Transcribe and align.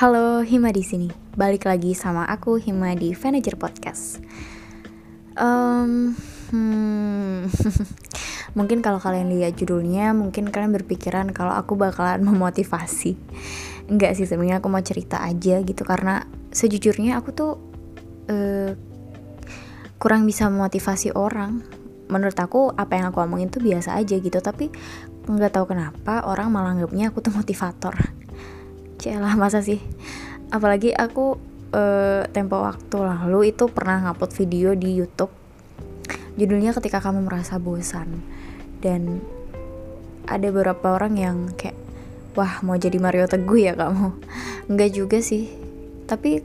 Halo, 0.00 0.40
Hima 0.40 0.72
di 0.72 0.80
sini. 0.80 1.12
Balik 1.36 1.68
lagi 1.68 1.92
sama 1.92 2.24
aku 2.24 2.56
Hima 2.56 2.96
di 2.96 3.12
Manager 3.12 3.60
Podcast. 3.60 4.16
Um, 5.36 6.16
hmm, 6.48 7.52
mungkin 8.56 8.80
kalau 8.80 8.96
kalian 8.96 9.28
lihat 9.28 9.60
judulnya, 9.60 10.16
mungkin 10.16 10.48
kalian 10.48 10.72
berpikiran 10.72 11.36
kalau 11.36 11.52
aku 11.52 11.76
bakalan 11.76 12.24
memotivasi. 12.32 13.12
Enggak 13.92 14.16
sih, 14.16 14.24
sebenarnya 14.24 14.64
aku 14.64 14.72
mau 14.72 14.80
cerita 14.80 15.20
aja 15.20 15.60
gitu 15.60 15.84
karena 15.84 16.24
sejujurnya 16.48 17.20
aku 17.20 17.36
tuh 17.36 17.60
uh, 18.32 18.72
kurang 20.00 20.24
bisa 20.24 20.48
memotivasi 20.48 21.12
orang. 21.12 21.60
Menurut 22.08 22.40
aku 22.40 22.72
apa 22.72 22.96
yang 22.96 23.12
aku 23.12 23.20
omongin 23.20 23.52
tuh 23.52 23.60
biasa 23.60 24.00
aja 24.00 24.16
gitu, 24.16 24.40
tapi 24.40 24.72
nggak 25.28 25.60
tahu 25.60 25.76
kenapa 25.76 26.24
orang 26.24 26.48
malah 26.48 26.72
anggapnya 26.72 27.12
aku 27.12 27.20
tuh 27.20 27.36
motivator 27.36 27.92
Celah 29.00 29.32
masa 29.32 29.64
sih? 29.64 29.80
Apalagi 30.52 30.92
aku 30.92 31.40
uh, 31.72 32.28
tempo 32.36 32.60
waktu 32.60 33.00
lalu 33.00 33.56
itu 33.56 33.64
pernah 33.72 33.96
ngupload 34.04 34.32
video 34.36 34.76
di 34.76 34.92
YouTube. 34.92 35.32
Judulnya 36.36 36.76
ketika 36.76 37.00
kamu 37.00 37.24
merasa 37.24 37.56
bosan. 37.56 38.20
Dan 38.84 39.24
ada 40.28 40.52
beberapa 40.52 41.00
orang 41.00 41.16
yang 41.16 41.36
kayak 41.56 41.76
wah 42.36 42.60
mau 42.60 42.76
jadi 42.76 43.00
Mario 43.00 43.24
Teguh 43.24 43.60
ya 43.64 43.72
kamu? 43.72 44.12
Nggak 44.68 44.90
juga 44.92 45.18
sih. 45.24 45.48
Tapi 46.04 46.44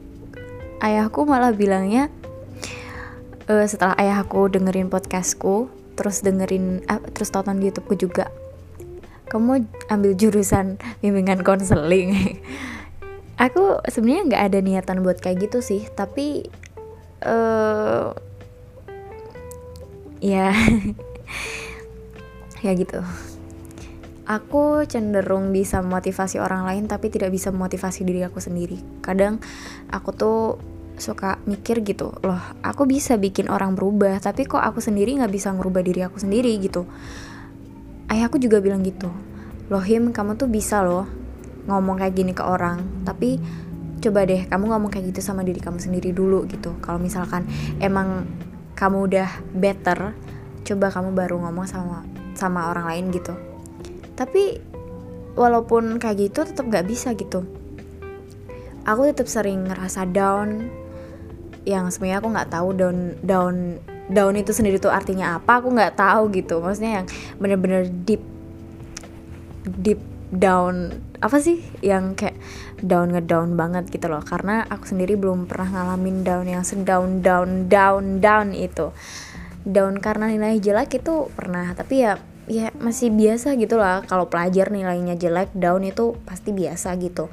ayahku 0.80 1.28
malah 1.28 1.52
bilangnya 1.52 2.08
uh, 3.52 3.66
setelah 3.68 4.00
ayahku 4.00 4.48
dengerin 4.48 4.88
podcastku 4.88 5.68
terus 5.96 6.20
dengerin 6.20 6.84
uh, 6.88 7.00
terus 7.12 7.32
tonton 7.32 7.60
YouTubeku 7.60 7.96
juga 7.96 8.32
kamu 9.26 9.66
ambil 9.90 10.12
jurusan 10.14 10.78
bimbingan 11.02 11.42
konseling. 11.42 12.38
Aku 13.36 13.82
sebenarnya 13.84 14.22
nggak 14.32 14.44
ada 14.52 14.58
niatan 14.64 15.04
buat 15.04 15.20
kayak 15.20 15.50
gitu 15.50 15.58
sih 15.60 15.84
tapi 15.92 16.48
uh, 17.26 18.16
ya 20.22 20.54
ya 22.64 22.72
gitu. 22.72 23.02
Aku 24.26 24.82
cenderung 24.90 25.54
bisa 25.54 25.78
memotivasi 25.84 26.42
orang 26.42 26.66
lain 26.66 26.90
tapi 26.90 27.14
tidak 27.14 27.30
bisa 27.30 27.54
memotivasi 27.54 28.02
diri 28.02 28.26
aku 28.26 28.42
sendiri. 28.42 28.80
Kadang 29.04 29.38
aku 29.92 30.10
tuh 30.16 30.40
suka 30.96 31.36
mikir 31.44 31.84
gitu 31.84 32.16
loh 32.24 32.40
aku 32.64 32.88
bisa 32.88 33.20
bikin 33.20 33.52
orang 33.52 33.76
berubah 33.76 34.16
tapi 34.16 34.48
kok 34.48 34.64
aku 34.64 34.80
sendiri 34.80 35.20
nggak 35.20 35.28
bisa 35.28 35.52
ngerubah 35.52 35.84
diri 35.84 36.00
aku 36.08 36.16
sendiri? 36.16 36.56
gitu 36.56 36.88
ayahku 38.12 38.38
juga 38.38 38.62
bilang 38.62 38.82
gitu 38.86 39.10
loh 39.66 39.82
Him 39.82 40.14
kamu 40.14 40.38
tuh 40.38 40.46
bisa 40.46 40.82
loh 40.82 41.06
ngomong 41.66 41.98
kayak 41.98 42.14
gini 42.14 42.32
ke 42.32 42.46
orang 42.46 43.02
tapi 43.02 43.42
coba 44.06 44.22
deh 44.28 44.46
kamu 44.46 44.70
ngomong 44.70 44.90
kayak 44.92 45.10
gitu 45.10 45.20
sama 45.24 45.42
diri 45.42 45.58
kamu 45.58 45.80
sendiri 45.80 46.12
dulu 46.12 46.44
gitu. 46.46 46.76
Kalau 46.78 47.00
misalkan 47.00 47.48
emang 47.82 48.28
kamu 48.76 49.08
udah 49.10 49.28
better 49.56 50.14
coba 50.66 50.86
kamu 50.94 51.10
baru 51.16 51.42
ngomong 51.42 51.66
sama 51.66 52.06
sama 52.36 52.70
orang 52.70 52.86
lain 52.86 53.04
gitu. 53.10 53.34
Tapi 54.14 54.60
walaupun 55.34 55.98
kayak 55.98 56.30
gitu 56.30 56.44
tetap 56.44 56.68
gak 56.68 56.86
bisa 56.86 57.16
gitu. 57.16 57.42
Aku 58.86 59.02
tetap 59.10 59.26
sering 59.26 59.66
ngerasa 59.66 60.06
down 60.06 60.70
yang 61.66 61.90
sebenarnya 61.90 62.22
aku 62.22 62.30
nggak 62.30 62.50
tahu 62.54 62.68
down 62.78 62.98
down 63.26 63.82
down 64.06 64.38
itu 64.38 64.54
sendiri 64.54 64.78
tuh 64.78 64.90
artinya 64.94 65.38
apa 65.38 65.58
aku 65.62 65.72
nggak 65.74 65.98
tahu 65.98 66.30
gitu. 66.34 66.62
Maksudnya 66.62 67.02
yang 67.02 67.06
bener-bener 67.38 67.86
deep 67.86 68.22
deep 69.66 70.00
down 70.30 70.94
apa 71.18 71.36
sih? 71.42 71.62
Yang 71.82 72.04
kayak 72.18 72.36
down 72.82 73.14
ngedown 73.14 73.58
banget 73.58 73.90
gitu 73.90 74.06
loh. 74.06 74.22
Karena 74.22 74.62
aku 74.68 74.86
sendiri 74.86 75.18
belum 75.18 75.50
pernah 75.50 75.70
ngalamin 75.72 76.22
down 76.22 76.46
yang 76.46 76.62
sedown 76.62 77.24
down 77.24 77.66
down 77.66 78.22
down 78.22 78.54
itu. 78.54 78.94
Down 79.66 79.98
karena 79.98 80.30
nilai 80.30 80.62
jelek 80.62 81.02
itu 81.02 81.26
pernah 81.34 81.74
tapi 81.74 82.06
ya 82.06 82.22
ya 82.46 82.70
masih 82.78 83.10
biasa 83.10 83.58
gitu 83.58 83.74
lah. 83.76 84.06
Kalau 84.06 84.30
pelajar 84.30 84.70
nilainya 84.70 85.18
jelek 85.18 85.50
down 85.52 85.82
itu 85.82 86.14
pasti 86.22 86.54
biasa 86.54 86.94
gitu. 87.02 87.26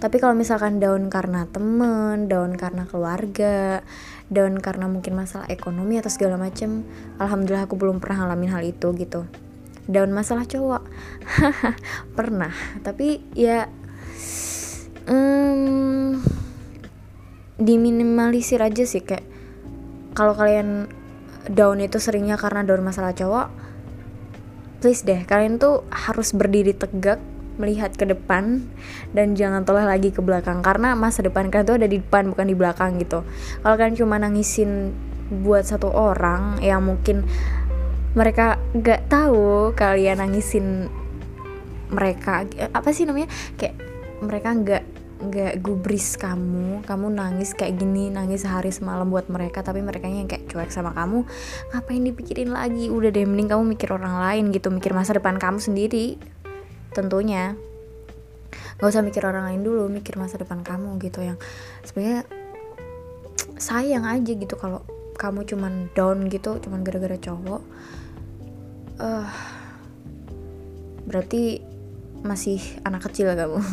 Tapi 0.00 0.16
kalau 0.16 0.32
misalkan 0.32 0.80
down 0.80 1.12
karena 1.12 1.44
temen 1.52 2.26
down 2.26 2.56
karena 2.56 2.88
keluarga 2.88 3.84
down 4.32 4.56
karena 4.60 4.88
mungkin 4.88 5.12
masalah 5.16 5.48
ekonomi 5.52 6.00
atau 6.00 6.08
segala 6.08 6.40
macem 6.40 6.84
alhamdulillah 7.20 7.68
aku 7.68 7.76
belum 7.76 8.00
pernah 8.00 8.24
ngalamin 8.24 8.50
hal 8.52 8.62
itu 8.64 8.92
gitu. 8.96 9.28
Down 9.84 10.16
masalah 10.16 10.48
cowok. 10.48 10.82
Pernah 12.16 12.52
tapi 12.80 13.20
ya 13.36 13.68
um, 15.08 16.16
diminimalisir 17.60 18.60
aja 18.64 18.84
sih 18.88 19.04
kayak 19.04 19.24
kalau 20.16 20.32
kalian 20.32 20.88
down 21.50 21.82
itu 21.82 22.00
seringnya 22.00 22.40
karena 22.40 22.64
down 22.64 22.80
masalah 22.80 23.12
cowok 23.12 23.52
please 24.80 25.04
deh 25.04 25.24
kalian 25.28 25.60
tuh 25.60 25.84
harus 25.92 26.32
berdiri 26.32 26.72
tegak 26.72 27.20
melihat 27.56 27.94
ke 27.94 28.04
depan 28.08 28.64
dan 29.14 29.38
jangan 29.38 29.62
toleh 29.62 29.86
lagi 29.86 30.10
ke 30.10 30.20
belakang. 30.20 30.60
Karena 30.60 30.98
masa 30.98 31.22
depan 31.22 31.50
kalian 31.50 31.66
tuh 31.66 31.76
ada 31.78 31.88
di 31.88 31.98
depan 32.02 32.30
bukan 32.30 32.46
di 32.46 32.56
belakang 32.56 32.98
gitu. 32.98 33.22
Kalau 33.62 33.74
kalian 33.78 33.96
cuma 33.96 34.16
nangisin 34.18 34.94
buat 35.42 35.64
satu 35.64 35.88
orang 35.88 36.60
yang 36.60 36.84
mungkin 36.84 37.24
mereka 38.14 38.60
gak 38.78 39.10
tahu 39.10 39.74
kalian 39.74 40.22
nangisin 40.22 40.86
mereka 41.90 42.46
apa 42.74 42.90
sih 42.90 43.06
namanya? 43.06 43.30
Kayak 43.58 43.78
mereka 44.22 44.50
nggak 44.54 44.84
nggak 45.14 45.62
gubris 45.64 46.20
kamu 46.20 46.84
kamu 46.84 47.06
nangis 47.16 47.56
kayak 47.56 47.80
gini 47.80 48.12
nangis 48.12 48.44
sehari 48.44 48.68
semalam 48.68 49.08
buat 49.08 49.30
mereka 49.32 49.64
tapi 49.64 49.80
mereka 49.80 50.10
yang 50.10 50.28
kayak 50.28 50.50
cuek 50.50 50.68
sama 50.68 50.92
kamu 50.92 51.24
ngapain 51.72 52.02
dipikirin 52.02 52.50
lagi? 52.52 52.90
Udah 52.90 53.08
deh 53.14 53.24
mending 53.24 53.48
kamu 53.48 53.62
mikir 53.78 53.94
orang 53.94 54.20
lain 54.20 54.50
gitu 54.52 54.68
mikir 54.68 54.92
masa 54.92 55.16
depan 55.16 55.38
kamu 55.40 55.62
sendiri 55.62 56.18
tentunya. 56.94 57.58
Nggak 58.78 58.90
usah 58.90 59.02
mikir 59.02 59.26
orang 59.26 59.50
lain 59.50 59.66
dulu 59.66 59.90
mikir 59.90 60.14
masa 60.14 60.38
depan 60.38 60.62
kamu 60.62 60.96
gitu 61.02 61.20
yang 61.26 61.38
sebenarnya 61.82 62.22
sayang 63.58 64.06
aja 64.06 64.32
gitu 64.34 64.54
kalau 64.54 64.82
kamu 65.18 65.46
cuman 65.46 65.90
down 65.94 66.30
gitu 66.30 66.62
cuman 66.62 66.86
gara-gara 66.86 67.18
cowok. 67.18 67.62
Uh, 69.02 69.26
berarti 71.10 71.60
masih 72.22 72.62
anak 72.86 73.10
kecil 73.10 73.34
kamu. 73.34 73.60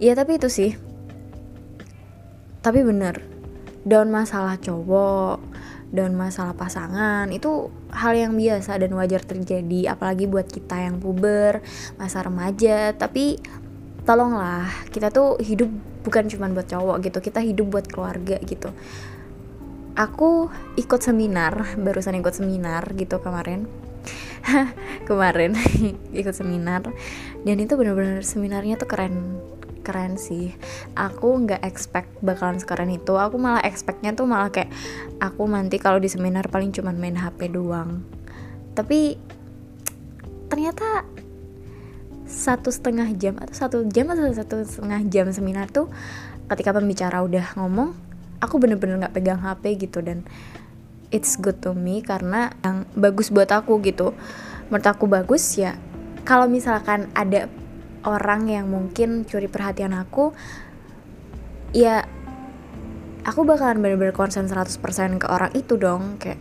Iya 0.00 0.16
tapi 0.16 0.40
itu 0.40 0.48
sih. 0.48 0.80
Tapi 2.64 2.80
bener 2.80 3.20
down 3.84 4.08
masalah 4.08 4.56
cowok 4.56 5.49
dan 5.90 6.14
masalah 6.14 6.54
pasangan 6.54 7.26
itu 7.34 7.66
hal 7.90 8.14
yang 8.14 8.38
biasa 8.38 8.78
dan 8.78 8.94
wajar 8.94 9.26
terjadi 9.26 9.94
apalagi 9.94 10.30
buat 10.30 10.46
kita 10.46 10.86
yang 10.86 11.02
puber 11.02 11.62
masa 11.98 12.22
remaja. 12.22 12.94
Tapi 12.94 13.38
tolonglah 14.06 14.70
kita 14.94 15.10
tuh 15.10 15.36
hidup 15.42 15.68
bukan 16.06 16.30
cuma 16.32 16.48
buat 16.48 16.64
cowok 16.64 16.96
gitu 17.04 17.18
kita 17.20 17.40
hidup 17.42 17.66
buat 17.68 17.86
keluarga 17.90 18.38
gitu. 18.46 18.70
Aku 19.98 20.48
ikut 20.78 21.00
seminar 21.02 21.76
barusan 21.76 22.16
ikut 22.22 22.32
seminar 22.32 22.94
gitu 22.94 23.18
kemarin. 23.18 23.66
Kemarin 25.08 25.52
ikut 26.20 26.32
seminar 26.32 26.88
dan 27.44 27.56
itu 27.60 27.76
bener-bener 27.76 28.24
seminarnya 28.24 28.80
tuh 28.80 28.88
keren 28.88 29.36
keren 29.80 30.16
sih. 30.20 30.54
Aku 30.94 31.44
nggak 31.44 31.64
expect 31.64 32.08
bakalan 32.20 32.60
sekeren 32.60 32.92
itu. 32.92 33.16
Aku 33.16 33.36
malah 33.40 33.64
expectnya 33.64 34.14
tuh 34.14 34.28
malah 34.28 34.52
kayak 34.52 34.70
aku 35.18 35.44
nanti 35.48 35.76
kalau 35.80 35.98
di 35.98 36.08
seminar 36.08 36.48
paling 36.48 36.70
cuman 36.70 36.96
main 36.96 37.16
HP 37.16 37.52
doang. 37.52 38.04
Tapi 38.76 39.16
ternyata 40.50 41.04
satu 42.30 42.70
setengah 42.70 43.10
jam 43.18 43.34
atau 43.42 43.54
satu 43.54 43.78
jam 43.90 44.06
atau 44.14 44.30
satu 44.30 44.62
setengah 44.62 45.02
jam 45.10 45.26
seminar 45.34 45.66
tuh 45.66 45.90
ketika 46.46 46.70
pembicara 46.70 47.22
udah 47.26 47.58
ngomong 47.58 47.94
aku 48.38 48.58
bener-bener 48.62 49.02
nggak 49.02 49.14
-bener 49.14 49.36
pegang 49.36 49.40
HP 49.42 49.90
gitu. 49.90 49.98
Dan 50.00 50.24
it's 51.10 51.34
good 51.36 51.58
to 51.60 51.74
me 51.74 52.00
karena 52.00 52.54
yang 52.62 52.86
bagus 52.94 53.28
buat 53.34 53.50
aku 53.50 53.82
gitu. 53.82 54.14
Menurut 54.70 54.86
aku 54.86 55.10
bagus 55.10 55.58
ya 55.58 55.74
kalau 56.24 56.46
misalkan 56.46 57.10
ada 57.12 57.50
orang 58.04 58.48
yang 58.48 58.66
mungkin 58.68 59.28
curi 59.28 59.48
perhatian 59.48 59.92
aku 59.92 60.32
ya 61.76 62.04
aku 63.22 63.44
bakalan 63.44 63.78
bener-bener 63.78 64.16
konsen 64.16 64.48
100% 64.48 65.20
ke 65.20 65.26
orang 65.28 65.52
itu 65.52 65.76
dong 65.76 66.16
kayak 66.16 66.40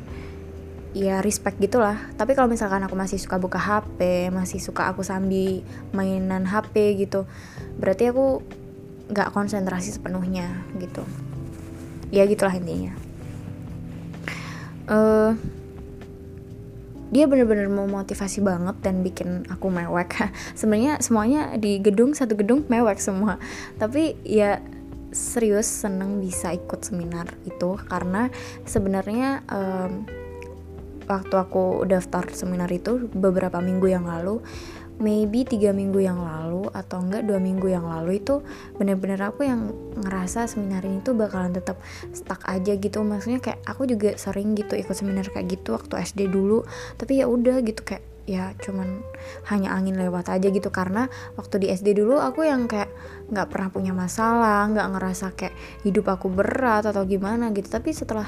ya 0.90 1.22
respect 1.22 1.62
gitulah. 1.62 1.98
Tapi 2.18 2.34
kalau 2.34 2.50
misalkan 2.50 2.82
aku 2.82 2.98
masih 2.98 3.22
suka 3.22 3.38
buka 3.38 3.62
HP 3.62 4.32
masih 4.34 4.58
suka 4.58 4.90
aku 4.90 5.06
sambil 5.06 5.62
mainan 5.94 6.50
HP 6.50 6.98
gitu 6.98 7.30
berarti 7.78 8.10
aku 8.10 8.42
nggak 9.10 9.30
konsentrasi 9.34 9.94
sepenuhnya 9.94 10.66
gitu. 10.82 11.06
Ya 12.10 12.26
gitulah 12.26 12.54
intinya. 12.58 12.94
Uh, 14.90 15.38
dia 17.10 17.26
bener-bener 17.26 17.66
memotivasi 17.70 18.46
banget 18.46 18.78
dan 18.86 19.02
bikin 19.02 19.46
aku 19.50 19.70
mewek. 19.74 20.14
Sebenarnya 20.60 21.02
semuanya 21.02 21.58
di 21.58 21.82
gedung 21.82 22.14
satu 22.14 22.38
gedung 22.38 22.66
mewek 22.70 23.02
semua. 23.02 23.42
Tapi 23.82 24.18
ya 24.26 24.62
serius 25.10 25.66
seneng 25.66 26.22
bisa 26.22 26.54
ikut 26.54 26.86
seminar 26.86 27.34
itu 27.50 27.82
karena 27.90 28.30
sebenarnya 28.62 29.42
um, 29.50 30.06
waktu 31.10 31.34
aku 31.34 31.90
daftar 31.90 32.30
seminar 32.30 32.70
itu 32.70 33.10
beberapa 33.10 33.58
minggu 33.58 33.90
yang 33.90 34.06
lalu 34.06 34.46
maybe 35.00 35.48
tiga 35.48 35.72
minggu 35.72 36.04
yang 36.04 36.20
lalu 36.20 36.68
atau 36.76 37.00
enggak 37.00 37.24
dua 37.24 37.40
minggu 37.40 37.72
yang 37.72 37.88
lalu 37.88 38.20
itu 38.20 38.44
bener-bener 38.76 39.18
aku 39.24 39.48
yang 39.48 39.72
ngerasa 39.96 40.46
seminar 40.46 40.84
ini 40.84 41.00
tuh 41.00 41.16
bakalan 41.16 41.56
tetap 41.56 41.80
stuck 42.12 42.44
aja 42.46 42.76
gitu. 42.76 43.02
Maksudnya 43.02 43.40
kayak 43.40 43.64
aku 43.64 43.88
juga 43.88 44.20
sering 44.20 44.54
gitu 44.60 44.76
ikut 44.76 44.94
seminar 44.94 45.26
kayak 45.32 45.56
gitu 45.56 45.74
waktu 45.74 46.04
SD 46.04 46.28
dulu. 46.28 46.68
Tapi 47.00 47.24
ya 47.24 47.32
udah 47.32 47.64
gitu 47.64 47.82
kayak 47.82 48.04
ya 48.30 48.54
cuman 48.62 49.02
hanya 49.50 49.74
angin 49.74 49.96
lewat 49.96 50.30
aja 50.30 50.52
gitu. 50.52 50.68
Karena 50.70 51.08
waktu 51.40 51.64
di 51.64 51.68
SD 51.72 51.96
dulu 51.96 52.20
aku 52.20 52.44
yang 52.46 52.68
kayak 52.68 52.92
nggak 53.32 53.48
pernah 53.50 53.70
punya 53.72 53.96
masalah 53.96 54.68
nggak 54.68 54.88
ngerasa 55.00 55.26
kayak 55.34 55.56
hidup 55.88 56.12
aku 56.12 56.28
berat 56.28 56.84
atau 56.84 57.08
gimana 57.08 57.56
gitu. 57.56 57.72
Tapi 57.72 57.96
setelah 57.96 58.28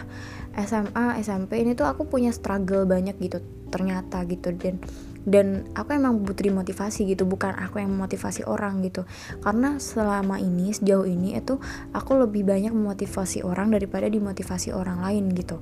SMA 0.56 1.19
SMP 1.19 1.59
ini 1.62 1.75
tuh 1.75 1.85
aku 1.85 2.07
punya 2.07 2.31
struggle 2.31 2.88
banyak 2.88 3.19
gitu 3.19 3.44
ternyata 3.67 4.24
gitu. 4.24 4.56
Dan 4.56 4.79
dan 5.25 5.69
aku 5.77 5.94
emang 5.94 6.21
butuh 6.25 6.41
dimotivasi 6.41 7.06
gitu 7.06 7.29
bukan 7.29 7.53
aku 7.53 7.77
yang 7.77 7.94
memotivasi 7.94 8.45
orang 8.50 8.81
gitu. 8.81 9.06
Karena 9.41 9.77
selama 9.77 10.41
ini 10.41 10.73
sejauh 10.73 11.06
ini 11.06 11.38
itu 11.38 11.62
aku 11.94 12.18
lebih 12.18 12.45
banyak 12.45 12.73
memotivasi 12.73 13.45
orang 13.45 13.69
daripada 13.69 14.09
dimotivasi 14.09 14.73
orang 14.73 15.01
lain 15.06 15.29
gitu. 15.38 15.62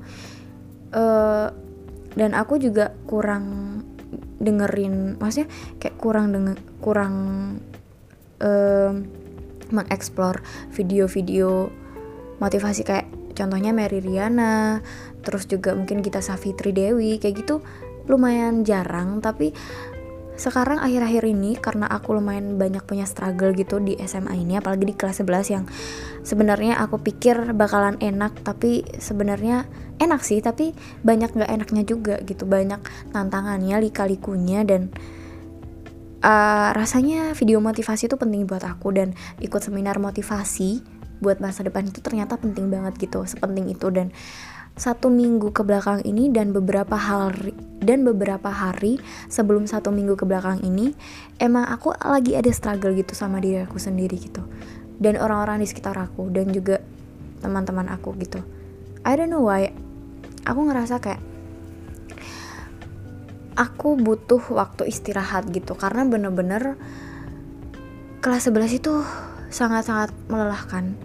Uh, 0.89 1.51
dan 2.17 2.33
aku 2.33 2.57
juga 2.57 2.95
kurang 3.05 3.79
dengerin 4.39 5.19
maksudnya 5.19 5.51
kayak 5.77 5.95
kurang 5.99 6.31
denger 6.33 6.57
kurang 6.79 7.15
uh, 8.41 8.95
mengeksplor 9.69 10.41
video-video 10.73 11.69
motivasi 12.41 12.81
kayak 12.87 13.07
contohnya 13.35 13.75
Mary 13.75 14.01
Riana 14.01 14.81
terus 15.21 15.45
juga 15.45 15.75
mungkin 15.75 16.01
kita 16.01 16.23
Safitri 16.23 16.71
Dewi 16.73 17.19
kayak 17.21 17.45
gitu 17.45 17.61
lumayan 18.09 18.65
jarang 18.65 19.21
tapi 19.21 19.53
sekarang 20.39 20.79
akhir-akhir 20.79 21.23
ini 21.27 21.59
karena 21.59 21.83
aku 21.91 22.15
lumayan 22.15 22.55
banyak 22.55 22.79
punya 22.87 23.03
struggle 23.03 23.51
gitu 23.51 23.83
di 23.83 23.99
SMA 23.99 24.39
ini 24.39 24.55
apalagi 24.55 24.87
di 24.87 24.95
kelas 24.95 25.19
11 25.19 25.51
yang 25.51 25.67
sebenarnya 26.23 26.79
aku 26.79 26.95
pikir 27.03 27.51
bakalan 27.51 27.99
enak 27.99 28.39
tapi 28.39 28.87
sebenarnya 29.03 29.67
enak 29.99 30.23
sih 30.23 30.39
tapi 30.39 30.71
banyak 31.03 31.35
nggak 31.35 31.51
enaknya 31.51 31.83
juga 31.83 32.15
gitu. 32.23 32.47
Banyak 32.47 33.11
tantangannya 33.11 33.83
lika-likunya 33.83 34.63
dan 34.63 34.87
uh, 36.23 36.71
rasanya 36.71 37.35
video 37.35 37.59
motivasi 37.59 38.07
itu 38.07 38.15
penting 38.15 38.47
buat 38.47 38.63
aku 38.63 38.95
dan 38.95 39.11
ikut 39.43 39.59
seminar 39.59 39.99
motivasi 39.99 40.79
buat 41.19 41.43
masa 41.43 41.67
depan 41.67 41.83
itu 41.83 41.99
ternyata 41.99 42.39
penting 42.39 42.71
banget 42.71 42.95
gitu 42.95 43.27
sepenting 43.27 43.67
itu. 43.67 43.91
Dan 43.91 44.15
satu 44.79 45.11
minggu 45.11 45.51
ke 45.51 45.67
belakang 45.67 45.99
ini 46.07 46.31
dan 46.31 46.55
beberapa 46.55 46.95
hari 46.95 47.51
dan 47.83 48.07
beberapa 48.07 48.47
hari 48.47 48.95
sebelum 49.27 49.67
satu 49.67 49.91
minggu 49.91 50.15
ke 50.15 50.23
belakang 50.23 50.63
ini 50.63 50.95
emang 51.39 51.67
aku 51.67 51.91
lagi 51.99 52.35
ada 52.39 52.47
struggle 52.51 52.95
gitu 52.95 53.11
sama 53.11 53.43
diri 53.43 53.67
aku 53.67 53.75
sendiri 53.75 54.15
gitu. 54.15 54.39
Dan 54.99 55.19
orang-orang 55.19 55.63
di 55.63 55.67
sekitar 55.67 55.95
aku 55.95 56.31
dan 56.31 56.51
juga 56.51 56.79
teman-teman 57.43 57.87
aku 57.91 58.15
gitu. 58.19 58.39
I 59.03 59.15
don't 59.15 59.31
know 59.31 59.43
why. 59.43 59.71
Aku 60.47 60.63
ngerasa 60.67 60.99
kayak 60.99 61.23
aku 63.59 63.99
butuh 63.99 64.39
waktu 64.55 64.87
istirahat 64.87 65.51
gitu 65.51 65.75
karena 65.75 66.07
bener-bener 66.07 66.79
kelas 68.19 68.47
11 68.47 68.79
itu 68.79 69.03
sangat-sangat 69.51 70.11
melelahkan. 70.31 70.95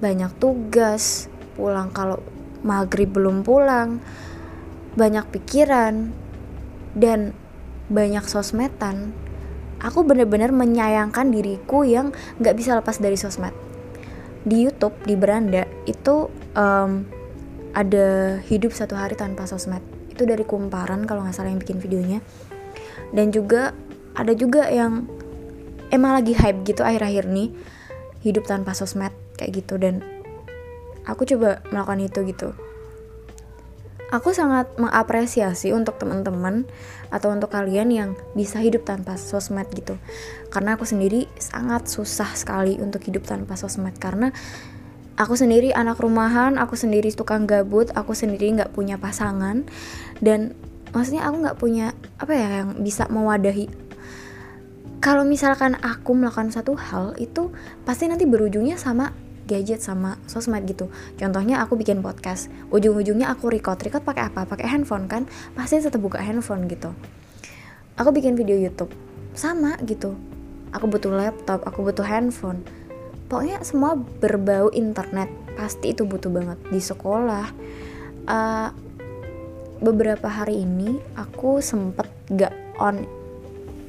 Banyak 0.00 0.36
tugas 0.36 1.32
pulang 1.56 1.92
kalau 1.92 2.20
maghrib 2.64 3.12
belum 3.12 3.44
pulang, 3.44 4.00
banyak 4.96 5.28
pikiran, 5.30 6.10
dan 6.96 7.36
banyak 7.92 8.24
sosmedan, 8.24 9.12
aku 9.84 10.06
bener-bener 10.06 10.48
menyayangkan 10.50 11.28
diriku 11.28 11.84
yang 11.84 12.16
gak 12.40 12.56
bisa 12.56 12.72
lepas 12.72 12.96
dari 12.96 13.20
sosmed. 13.20 13.52
Di 14.44 14.64
YouTube, 14.64 14.96
di 15.04 15.14
beranda, 15.16 15.68
itu 15.84 16.32
um, 16.56 17.04
ada 17.76 18.38
hidup 18.46 18.72
satu 18.72 18.96
hari 18.96 19.18
tanpa 19.18 19.44
sosmed. 19.44 19.82
Itu 20.08 20.24
dari 20.24 20.46
kumparan 20.46 21.04
kalau 21.10 21.26
nggak 21.26 21.34
salah 21.34 21.50
yang 21.50 21.58
bikin 21.58 21.82
videonya. 21.82 22.22
Dan 23.10 23.34
juga 23.34 23.74
ada 24.14 24.30
juga 24.36 24.70
yang 24.70 25.10
emang 25.90 26.22
lagi 26.22 26.38
hype 26.38 26.62
gitu 26.62 26.86
akhir-akhir 26.86 27.26
nih 27.26 27.50
hidup 28.22 28.46
tanpa 28.46 28.72
sosmed 28.72 29.10
kayak 29.34 29.64
gitu 29.64 29.74
dan 29.76 30.00
aku 31.04 31.28
coba 31.28 31.60
melakukan 31.70 32.00
itu 32.04 32.20
gitu. 32.28 32.48
Aku 34.12 34.30
sangat 34.30 34.70
mengapresiasi 34.78 35.74
untuk 35.74 35.98
teman-teman 35.98 36.68
atau 37.10 37.34
untuk 37.34 37.50
kalian 37.50 37.90
yang 37.90 38.10
bisa 38.38 38.62
hidup 38.62 38.86
tanpa 38.86 39.18
sosmed 39.18 39.66
gitu. 39.74 39.98
Karena 40.54 40.78
aku 40.78 40.86
sendiri 40.86 41.26
sangat 41.34 41.90
susah 41.90 42.30
sekali 42.36 42.78
untuk 42.78 43.02
hidup 43.02 43.26
tanpa 43.26 43.58
sosmed. 43.58 43.96
Karena 43.98 44.30
aku 45.18 45.34
sendiri 45.34 45.74
anak 45.74 45.98
rumahan 45.98 46.58
aku 46.62 46.78
sendiri 46.78 47.10
tukang 47.14 47.46
gabut 47.46 47.90
aku 47.94 48.14
sendiri 48.14 48.54
nggak 48.54 48.70
punya 48.70 49.02
pasangan. 49.02 49.66
Dan 50.22 50.54
maksudnya 50.94 51.26
aku 51.26 51.36
nggak 51.42 51.58
punya 51.58 51.90
apa 52.22 52.32
ya 52.38 52.48
yang 52.62 52.70
bisa 52.86 53.10
mewadahi. 53.10 53.66
Kalau 55.02 55.26
misalkan 55.26 55.74
aku 55.82 56.14
melakukan 56.14 56.54
satu 56.54 56.78
hal 56.78 57.18
itu 57.18 57.50
pasti 57.82 58.06
nanti 58.06 58.30
berujungnya 58.30 58.78
sama 58.78 59.10
gadget 59.44 59.80
sama 59.80 60.16
sosmed 60.24 60.64
gitu. 60.64 60.88
Contohnya 61.16 61.60
aku 61.60 61.76
bikin 61.76 62.00
podcast. 62.00 62.48
Ujung-ujungnya 62.72 63.30
aku 63.32 63.52
record. 63.52 63.80
Record 63.80 64.04
pakai 64.04 64.32
apa? 64.32 64.48
Pakai 64.48 64.66
handphone 64.68 65.06
kan? 65.06 65.28
Pasti 65.52 65.80
tetap 65.80 66.00
buka 66.00 66.20
handphone 66.20 66.66
gitu. 66.66 66.92
Aku 68.00 68.10
bikin 68.10 68.34
video 68.34 68.56
YouTube. 68.56 68.90
Sama 69.36 69.76
gitu. 69.84 70.16
Aku 70.74 70.90
butuh 70.90 71.12
laptop 71.14 71.62
aku 71.62 71.86
butuh 71.86 72.02
handphone. 72.02 72.66
Pokoknya 73.30 73.62
semua 73.62 73.94
berbau 73.96 74.72
internet. 74.74 75.30
Pasti 75.54 75.94
itu 75.94 76.02
butuh 76.02 76.32
banget. 76.32 76.58
Di 76.68 76.80
sekolah 76.82 77.46
uh, 78.26 78.68
beberapa 79.84 80.26
hari 80.26 80.64
ini 80.64 80.96
aku 81.14 81.60
sempet 81.60 82.08
gak 82.32 82.54
on 82.80 83.04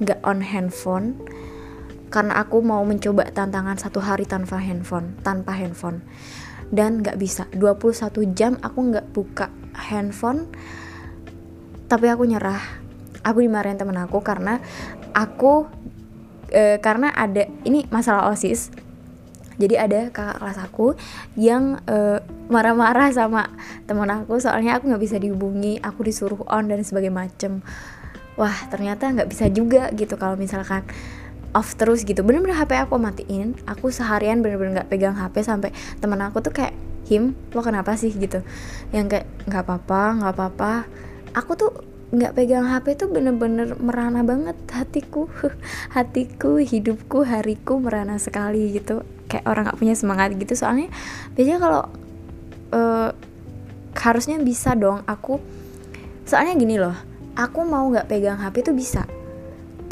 gak 0.03 0.19
on 0.27 0.43
handphone 0.43 1.15
karena 2.15 2.39
aku 2.39 2.63
mau 2.63 2.79
mencoba 2.87 3.27
tantangan 3.27 3.75
satu 3.75 3.99
hari 3.99 4.23
tanpa 4.23 4.55
handphone 4.55 5.19
tanpa 5.19 5.51
handphone. 5.51 5.99
Dan 6.71 7.03
nggak 7.03 7.19
bisa. 7.19 7.43
21 7.51 8.31
jam 8.31 8.55
aku 8.63 8.79
nggak 8.87 9.11
buka 9.11 9.51
handphone 9.75 10.47
tapi 11.91 12.07
aku 12.07 12.23
nyerah. 12.23 12.63
Aku 13.27 13.43
dimarahin 13.43 13.75
temen 13.75 13.99
aku 13.99 14.23
karena 14.23 14.63
aku 15.11 15.67
e, 16.47 16.79
karena 16.79 17.11
ada 17.11 17.51
ini 17.67 17.83
masalah 17.91 18.31
osis. 18.31 18.71
Jadi 19.59 19.75
ada 19.75 20.07
kakak 20.07 20.39
kelas 20.39 20.59
aku 20.63 20.95
yang 21.35 21.83
e, 21.83 22.23
marah-marah 22.47 23.11
sama 23.11 23.51
temen 23.83 24.07
aku 24.07 24.39
soalnya 24.39 24.79
aku 24.79 24.87
nggak 24.87 25.03
bisa 25.03 25.17
dihubungi 25.19 25.83
aku 25.83 26.07
disuruh 26.07 26.47
on 26.47 26.71
dan 26.71 26.79
sebagainya 26.79 27.27
macem. 27.27 27.59
Wah 28.39 28.55
ternyata 28.71 29.11
nggak 29.11 29.29
bisa 29.31 29.51
juga 29.51 29.91
gitu 29.91 30.15
kalau 30.15 30.39
misalkan 30.39 30.87
off 31.55 31.79
terus 31.79 32.03
gitu. 32.03 32.21
Bener-bener 32.21 32.59
HP 32.59 32.75
aku 32.75 32.99
matiin. 32.99 33.55
Aku 33.63 33.87
seharian 33.89 34.43
bener-bener 34.43 34.83
nggak 34.83 34.89
pegang 34.91 35.15
HP 35.15 35.41
sampai 35.47 35.71
temen 36.03 36.19
aku 36.19 36.43
tuh 36.43 36.51
kayak 36.51 36.75
him 37.07 37.33
lo 37.55 37.63
kenapa 37.63 37.95
sih? 37.95 38.11
gitu. 38.11 38.43
Yang 38.91 39.05
kayak 39.15 39.27
nggak 39.47 39.63
apa-apa 39.63 40.01
nggak 40.19 40.33
apa-apa. 40.35 40.73
Aku 41.31 41.55
tuh 41.55 41.71
nggak 42.11 42.35
pegang 42.35 42.67
HP 42.67 42.99
tuh 42.99 43.07
bener-bener 43.07 43.79
merana 43.79 44.27
banget 44.27 44.59
hatiku. 44.69 45.31
Hatiku 45.95 46.59
hidupku 46.59 47.23
hariku 47.23 47.79
merana 47.79 48.19
sekali 48.19 48.75
gitu. 48.75 49.07
Kayak 49.31 49.47
orang 49.47 49.63
nggak 49.71 49.79
punya 49.79 49.95
semangat 49.95 50.35
gitu. 50.35 50.53
Soalnya 50.53 50.91
biasanya 51.33 51.59
kalau 51.63 51.81
uh, 52.75 53.09
harusnya 53.95 54.37
bisa 54.43 54.75
dong 54.77 55.01
aku 55.07 55.39
soalnya 56.27 56.53
gini 56.53 56.75
loh 56.77 56.93
aku 57.33 57.63
mau 57.63 57.87
nggak 57.89 58.05
pegang 58.05 58.37
HP 58.37 58.69
tuh 58.69 58.75
bisa 58.75 59.07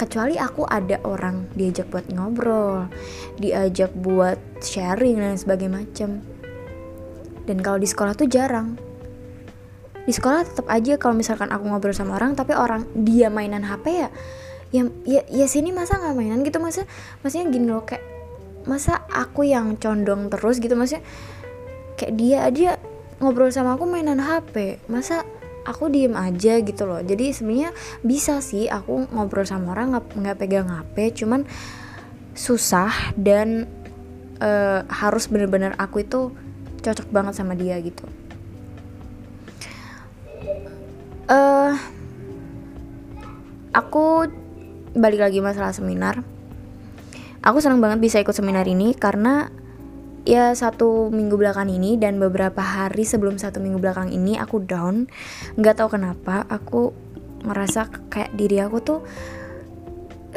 kecuali 0.03 0.35
aku 0.35 0.67
ada 0.67 0.99
orang 1.07 1.47
diajak 1.55 1.87
buat 1.87 2.11
ngobrol 2.11 2.91
diajak 3.37 3.91
buat 3.97 4.37
sharing 4.61 5.17
dan 5.19 5.39
sebagainya 5.39 5.83
macem. 5.83 6.21
Dan 7.43 7.59
kalau 7.59 7.79
di 7.81 7.87
sekolah 7.89 8.15
tuh 8.15 8.29
jarang. 8.29 8.79
Di 10.03 10.11
sekolah 10.11 10.43
tetap 10.43 10.67
aja 10.67 10.99
kalau 10.99 11.15
misalkan 11.15 11.51
aku 11.51 11.63
ngobrol 11.63 11.95
sama 11.95 12.19
orang 12.19 12.35
tapi 12.35 12.51
orang 12.51 12.83
dia 12.91 13.31
mainan 13.31 13.63
HP 13.63 13.85
ya 14.03 14.09
ya 14.73 14.83
ya, 15.07 15.21
ya 15.31 15.45
sini 15.47 15.71
masa 15.71 15.95
nggak 15.95 16.15
mainan 16.15 16.43
gitu? 16.43 16.59
Masa 16.59 16.83
maksudnya 17.23 17.47
gini 17.47 17.71
loh 17.71 17.87
kayak 17.87 18.03
masa 18.67 19.03
aku 19.11 19.47
yang 19.47 19.79
condong 19.79 20.27
terus 20.27 20.59
gitu? 20.59 20.75
Maksudnya 20.75 21.03
kayak 21.95 22.13
dia 22.19 22.37
aja 22.43 22.69
ngobrol 23.23 23.51
sama 23.51 23.79
aku 23.79 23.87
mainan 23.87 24.19
HP 24.19 24.83
masa 24.91 25.23
aku 25.63 25.87
diem 25.91 26.15
aja 26.15 26.59
gitu 26.59 26.83
loh. 26.83 26.99
Jadi 26.99 27.31
sebenarnya 27.31 27.71
bisa 28.03 28.39
sih 28.43 28.67
aku 28.67 29.07
ngobrol 29.11 29.47
sama 29.47 29.75
orang 29.75 29.95
nggak 29.95 30.05
nggak 30.15 30.37
pegang 30.39 30.67
hp 30.69 30.95
cuman 31.23 31.47
susah 32.33 32.91
dan 33.15 33.69
uh, 34.41 34.83
harus 34.89 35.29
bener-bener 35.29 35.77
aku 35.77 36.03
itu 36.03 36.33
cocok 36.83 37.07
banget 37.09 37.33
sama 37.37 37.55
dia 37.55 37.79
gitu. 37.79 38.03
Uh, 41.23 41.79
aku 43.71 44.27
balik 44.93 45.23
lagi 45.23 45.39
masalah 45.39 45.71
seminar. 45.71 46.21
Aku 47.43 47.59
senang 47.59 47.83
banget 47.83 47.99
bisa 47.99 48.19
ikut 48.19 48.35
seminar 48.35 48.67
ini 48.67 48.95
karena 48.95 49.51
ya 50.23 50.55
satu 50.55 51.11
minggu 51.11 51.35
belakang 51.35 51.67
ini 51.67 51.99
dan 51.99 52.15
beberapa 52.15 52.63
hari 52.63 53.03
sebelum 53.03 53.35
satu 53.35 53.59
minggu 53.59 53.79
belakang 53.79 54.11
ini 54.11 54.39
aku 54.39 54.63
down. 54.63 55.11
Nggak 55.59 55.83
tahu 55.83 55.99
kenapa 55.99 56.47
aku 56.47 56.95
ngerasa 57.43 57.91
kayak 58.07 58.31
diri 58.39 58.63
aku 58.63 58.79
tuh 58.79 58.99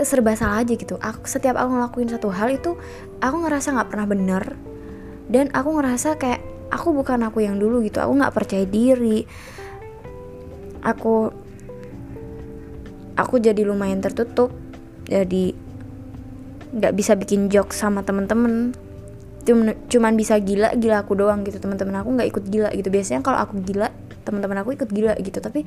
serba 0.02 0.34
salah 0.34 0.66
aja 0.66 0.74
gitu. 0.74 0.98
Aku 0.98 1.24
setiap 1.30 1.56
aku 1.56 1.70
ngelakuin 1.70 2.10
satu 2.10 2.28
hal 2.34 2.50
itu 2.50 2.74
aku 3.22 3.36
ngerasa 3.46 3.78
nggak 3.78 3.88
pernah 3.90 4.06
bener. 4.10 4.44
Dan 5.26 5.50
aku 5.54 5.78
ngerasa 5.78 6.18
kayak 6.18 6.42
aku 6.70 6.90
bukan 6.90 7.22
aku 7.22 7.46
yang 7.46 7.56
dulu 7.62 7.82
gitu. 7.86 8.02
Aku 8.02 8.12
nggak 8.18 8.34
percaya 8.34 8.66
diri. 8.66 9.22
Aku 10.82 11.30
aku 13.14 13.34
jadi 13.38 13.62
lumayan 13.62 14.02
tertutup. 14.02 14.50
Jadi 15.06 15.54
nggak 16.74 16.92
bisa 16.98 17.14
bikin 17.14 17.46
joke 17.46 17.70
sama 17.70 18.02
temen-temen 18.02 18.85
cuman 19.86 20.12
bisa 20.18 20.34
gila 20.42 20.74
gila 20.74 21.06
aku 21.06 21.14
doang 21.14 21.46
gitu. 21.46 21.62
Teman-teman 21.62 22.02
aku 22.02 22.10
nggak 22.18 22.28
ikut 22.34 22.44
gila 22.50 22.68
gitu. 22.74 22.88
Biasanya 22.90 23.22
kalau 23.22 23.38
aku 23.38 23.62
gila 23.62 23.94
teman-teman 24.26 24.58
aku 24.66 24.74
ikut 24.74 24.90
gila 24.90 25.14
gitu. 25.22 25.38
Tapi 25.38 25.62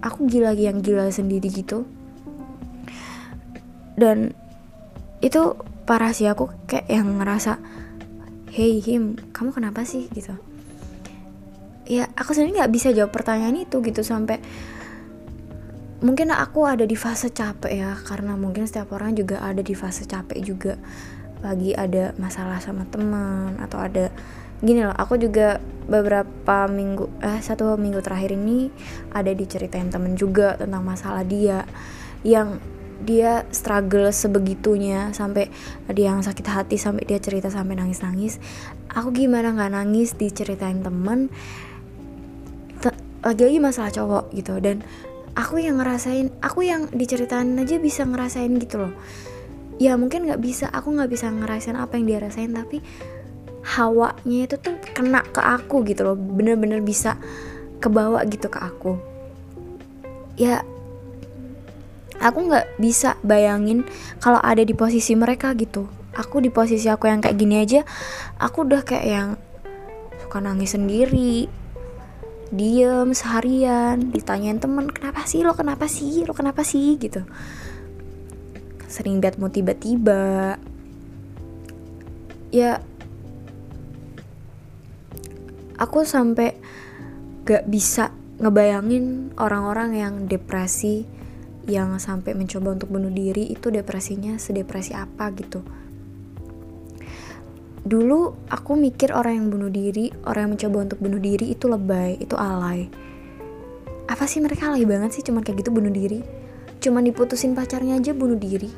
aku 0.00 0.24
gila 0.26 0.56
yang 0.56 0.80
gila 0.80 1.12
sendiri 1.12 1.52
gitu. 1.52 1.84
Dan 3.98 4.32
itu 5.20 5.54
parah 5.84 6.16
sih. 6.16 6.24
Aku 6.26 6.48
kayak 6.64 6.88
yang 6.88 7.20
ngerasa 7.20 7.60
hey 8.48 8.80
him 8.80 9.20
kamu 9.36 9.52
kenapa 9.52 9.84
sih? 9.84 10.08
gitu. 10.10 10.32
Ya 11.88 12.08
aku 12.16 12.32
sendiri 12.32 12.64
nggak 12.64 12.72
bisa 12.72 12.88
jawab 12.96 13.12
pertanyaan 13.12 13.64
itu 13.64 13.80
gitu 13.84 14.00
sampai 14.00 14.40
mungkin 15.98 16.30
aku 16.30 16.62
ada 16.62 16.86
di 16.86 16.94
fase 16.94 17.34
capek 17.34 17.72
ya 17.74 17.90
karena 18.06 18.38
mungkin 18.38 18.70
setiap 18.70 18.94
orang 18.94 19.18
juga 19.18 19.42
ada 19.42 19.58
di 19.58 19.74
fase 19.74 20.06
capek 20.06 20.38
juga 20.46 20.78
lagi 21.42 21.74
ada 21.74 22.14
masalah 22.18 22.58
sama 22.58 22.86
teman 22.90 23.58
atau 23.62 23.78
ada 23.78 24.10
gini 24.58 24.82
loh 24.82 24.94
aku 24.94 25.18
juga 25.22 25.62
beberapa 25.86 26.66
minggu 26.66 27.22
eh 27.22 27.38
satu 27.38 27.78
minggu 27.78 28.02
terakhir 28.02 28.34
ini 28.34 28.68
ada 29.14 29.30
diceritain 29.30 29.88
temen 29.88 30.18
juga 30.18 30.58
tentang 30.58 30.82
masalah 30.82 31.22
dia 31.22 31.62
yang 32.26 32.58
dia 32.98 33.46
struggle 33.54 34.10
sebegitunya 34.10 35.14
sampai 35.14 35.46
dia 35.94 36.10
yang 36.10 36.26
sakit 36.26 36.46
hati 36.50 36.74
sampai 36.74 37.06
dia 37.06 37.22
cerita 37.22 37.46
sampai 37.46 37.78
nangis 37.78 38.02
nangis 38.02 38.42
aku 38.90 39.14
gimana 39.14 39.54
nggak 39.54 39.70
nangis 39.70 40.18
diceritain 40.18 40.82
temen 40.82 41.30
lagi-lagi 43.22 43.58
masalah 43.58 43.90
cowok 43.94 44.24
gitu 44.34 44.58
dan 44.58 44.82
aku 45.38 45.62
yang 45.62 45.78
ngerasain 45.78 46.34
aku 46.42 46.66
yang 46.66 46.90
diceritain 46.90 47.54
aja 47.58 47.78
bisa 47.78 48.02
ngerasain 48.02 48.50
gitu 48.58 48.88
loh 48.88 48.94
ya 49.78 49.94
mungkin 49.94 50.26
nggak 50.26 50.42
bisa. 50.42 50.66
Aku 50.70 50.92
nggak 50.92 51.10
bisa 51.10 51.30
ngerasain 51.30 51.78
apa 51.78 51.96
yang 51.96 52.06
dia 52.06 52.18
rasain 52.20 52.52
tapi 52.52 52.82
hawanya 53.78 54.46
itu 54.46 54.56
tuh 54.58 54.76
kena 54.92 55.22
ke 55.24 55.40
aku 55.40 55.86
gitu 55.86 56.04
loh. 56.04 56.18
Bener-bener 56.18 56.82
bisa 56.82 57.16
kebawa 57.78 58.26
gitu 58.26 58.50
ke 58.50 58.58
aku. 58.58 58.98
Ya 60.38 60.66
aku 62.18 62.50
nggak 62.50 62.82
bisa 62.82 63.14
bayangin 63.22 63.86
kalau 64.18 64.42
ada 64.42 64.62
di 64.66 64.74
posisi 64.74 65.14
mereka 65.14 65.54
gitu. 65.54 65.86
Aku 66.18 66.42
di 66.42 66.50
posisi 66.50 66.90
aku 66.90 67.06
yang 67.06 67.22
kayak 67.22 67.38
gini 67.38 67.62
aja 67.62 67.86
aku 68.42 68.66
udah 68.66 68.82
kayak 68.82 69.06
yang 69.06 69.28
suka 70.18 70.42
nangis 70.42 70.74
sendiri 70.74 71.46
diem 72.50 73.14
seharian 73.14 74.10
ditanyain 74.10 74.58
temen 74.58 74.90
kenapa 74.90 75.22
sih 75.28 75.46
lo? 75.46 75.54
Kenapa 75.54 75.86
sih? 75.86 76.26
Lo 76.26 76.34
kenapa 76.34 76.66
sih? 76.66 76.98
gitu 76.98 77.22
sering 78.88 79.20
bad 79.20 79.36
tiba-tiba. 79.36 80.56
Ya 82.48 82.80
aku 85.76 86.02
sampai 86.02 86.56
gak 87.44 87.68
bisa 87.68 88.10
ngebayangin 88.40 89.36
orang-orang 89.38 89.90
yang 89.94 90.14
depresi 90.26 91.04
yang 91.68 92.00
sampai 92.00 92.32
mencoba 92.32 92.80
untuk 92.80 92.88
bunuh 92.88 93.12
diri 93.12 93.52
itu 93.52 93.68
depresinya 93.68 94.40
sedepresi 94.40 94.96
apa 94.96 95.28
gitu. 95.36 95.60
Dulu 97.88 98.48
aku 98.48 98.72
mikir 98.76 99.12
orang 99.12 99.44
yang 99.44 99.48
bunuh 99.52 99.72
diri 99.72 100.12
orang 100.24 100.48
yang 100.48 100.52
mencoba 100.56 100.76
untuk 100.88 100.98
bunuh 101.00 101.20
diri 101.20 101.52
itu 101.52 101.68
lebay 101.68 102.20
itu 102.20 102.36
alay. 102.36 102.88
Apa 104.08 104.24
sih 104.24 104.40
mereka 104.40 104.72
alay 104.72 104.88
banget 104.88 105.20
sih 105.20 105.24
cuman 105.24 105.44
kayak 105.44 105.60
gitu 105.60 105.70
bunuh 105.72 105.92
diri 105.92 106.47
cuman 106.78 107.02
diputusin 107.06 107.58
pacarnya 107.58 107.98
aja 107.98 108.14
bunuh 108.14 108.38
diri. 108.38 108.70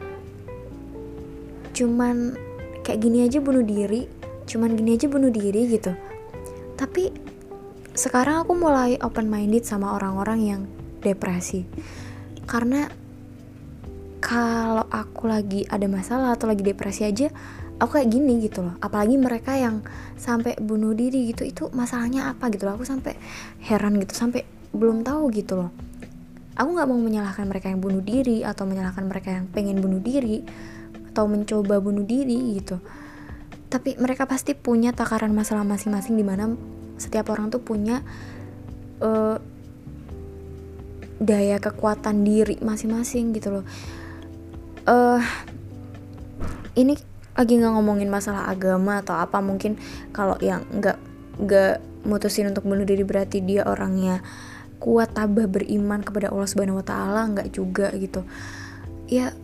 Cuman 1.76 2.36
kayak 2.84 3.00
gini 3.00 3.24
aja 3.24 3.38
bunuh 3.38 3.62
diri 3.62 4.20
cuman 4.50 4.74
gini 4.74 4.98
aja 4.98 5.06
bunuh 5.06 5.30
diri 5.30 5.70
gitu. 5.70 5.94
Tapi 6.74 7.14
sekarang 7.94 8.42
aku 8.42 8.58
mulai 8.58 8.98
open 8.98 9.30
minded 9.30 9.62
sama 9.62 9.94
orang-orang 9.94 10.40
yang 10.42 10.60
depresi. 10.98 11.62
Karena 12.50 12.90
kalau 14.18 14.90
aku 14.90 15.30
lagi 15.30 15.62
ada 15.70 15.86
masalah 15.86 16.34
atau 16.34 16.50
lagi 16.50 16.66
depresi 16.66 17.06
aja 17.06 17.30
aku 17.78 18.02
kayak 18.02 18.10
gini 18.10 18.42
gitu 18.42 18.66
loh. 18.66 18.74
Apalagi 18.82 19.14
mereka 19.14 19.54
yang 19.54 19.86
sampai 20.18 20.58
bunuh 20.58 20.98
diri 20.98 21.30
gitu 21.30 21.46
itu 21.46 21.70
masalahnya 21.70 22.26
apa 22.26 22.50
gitu 22.50 22.66
loh? 22.66 22.74
Aku 22.74 22.82
sampai 22.82 23.14
heran 23.62 24.02
gitu 24.02 24.18
sampai 24.18 24.42
belum 24.74 25.06
tahu 25.06 25.30
gitu 25.30 25.62
loh 25.62 25.89
aku 26.54 26.68
nggak 26.74 26.88
mau 26.88 26.98
menyalahkan 26.98 27.46
mereka 27.46 27.70
yang 27.70 27.82
bunuh 27.82 28.02
diri 28.02 28.42
atau 28.42 28.66
menyalahkan 28.66 29.04
mereka 29.06 29.34
yang 29.34 29.46
pengen 29.50 29.78
bunuh 29.78 30.02
diri 30.02 30.42
atau 31.10 31.26
mencoba 31.26 31.78
bunuh 31.78 32.06
diri 32.06 32.58
gitu. 32.58 32.78
Tapi 33.70 33.98
mereka 33.98 34.26
pasti 34.26 34.58
punya 34.58 34.90
takaran 34.90 35.30
masalah 35.30 35.62
masing-masing 35.62 36.18
di 36.18 36.26
mana 36.26 36.50
setiap 36.98 37.30
orang 37.30 37.50
tuh 37.54 37.62
punya 37.62 38.02
uh, 38.98 39.38
daya 41.20 41.60
kekuatan 41.62 42.26
diri 42.26 42.58
masing-masing 42.58 43.30
gitu 43.36 43.60
loh. 43.60 43.64
Uh, 44.88 45.22
ini 46.74 46.98
lagi 47.36 47.56
nggak 47.56 47.72
ngomongin 47.72 48.10
masalah 48.10 48.50
agama 48.50 49.00
atau 49.00 49.16
apa 49.16 49.38
mungkin 49.38 49.78
kalau 50.10 50.34
yang 50.42 50.66
nggak 50.76 50.98
nggak 51.40 51.80
mutusin 52.04 52.50
untuk 52.50 52.68
bunuh 52.68 52.84
diri 52.84 53.04
berarti 53.04 53.40
dia 53.40 53.64
orangnya 53.64 54.20
kuat 54.80 55.12
tabah 55.12 55.44
beriman 55.44 56.00
kepada 56.00 56.32
Allah 56.32 56.48
Subhanahu 56.48 56.80
wa 56.80 56.86
taala 56.86 57.28
nggak 57.36 57.48
juga 57.52 57.92
gitu. 57.94 58.24
Ya 59.06 59.36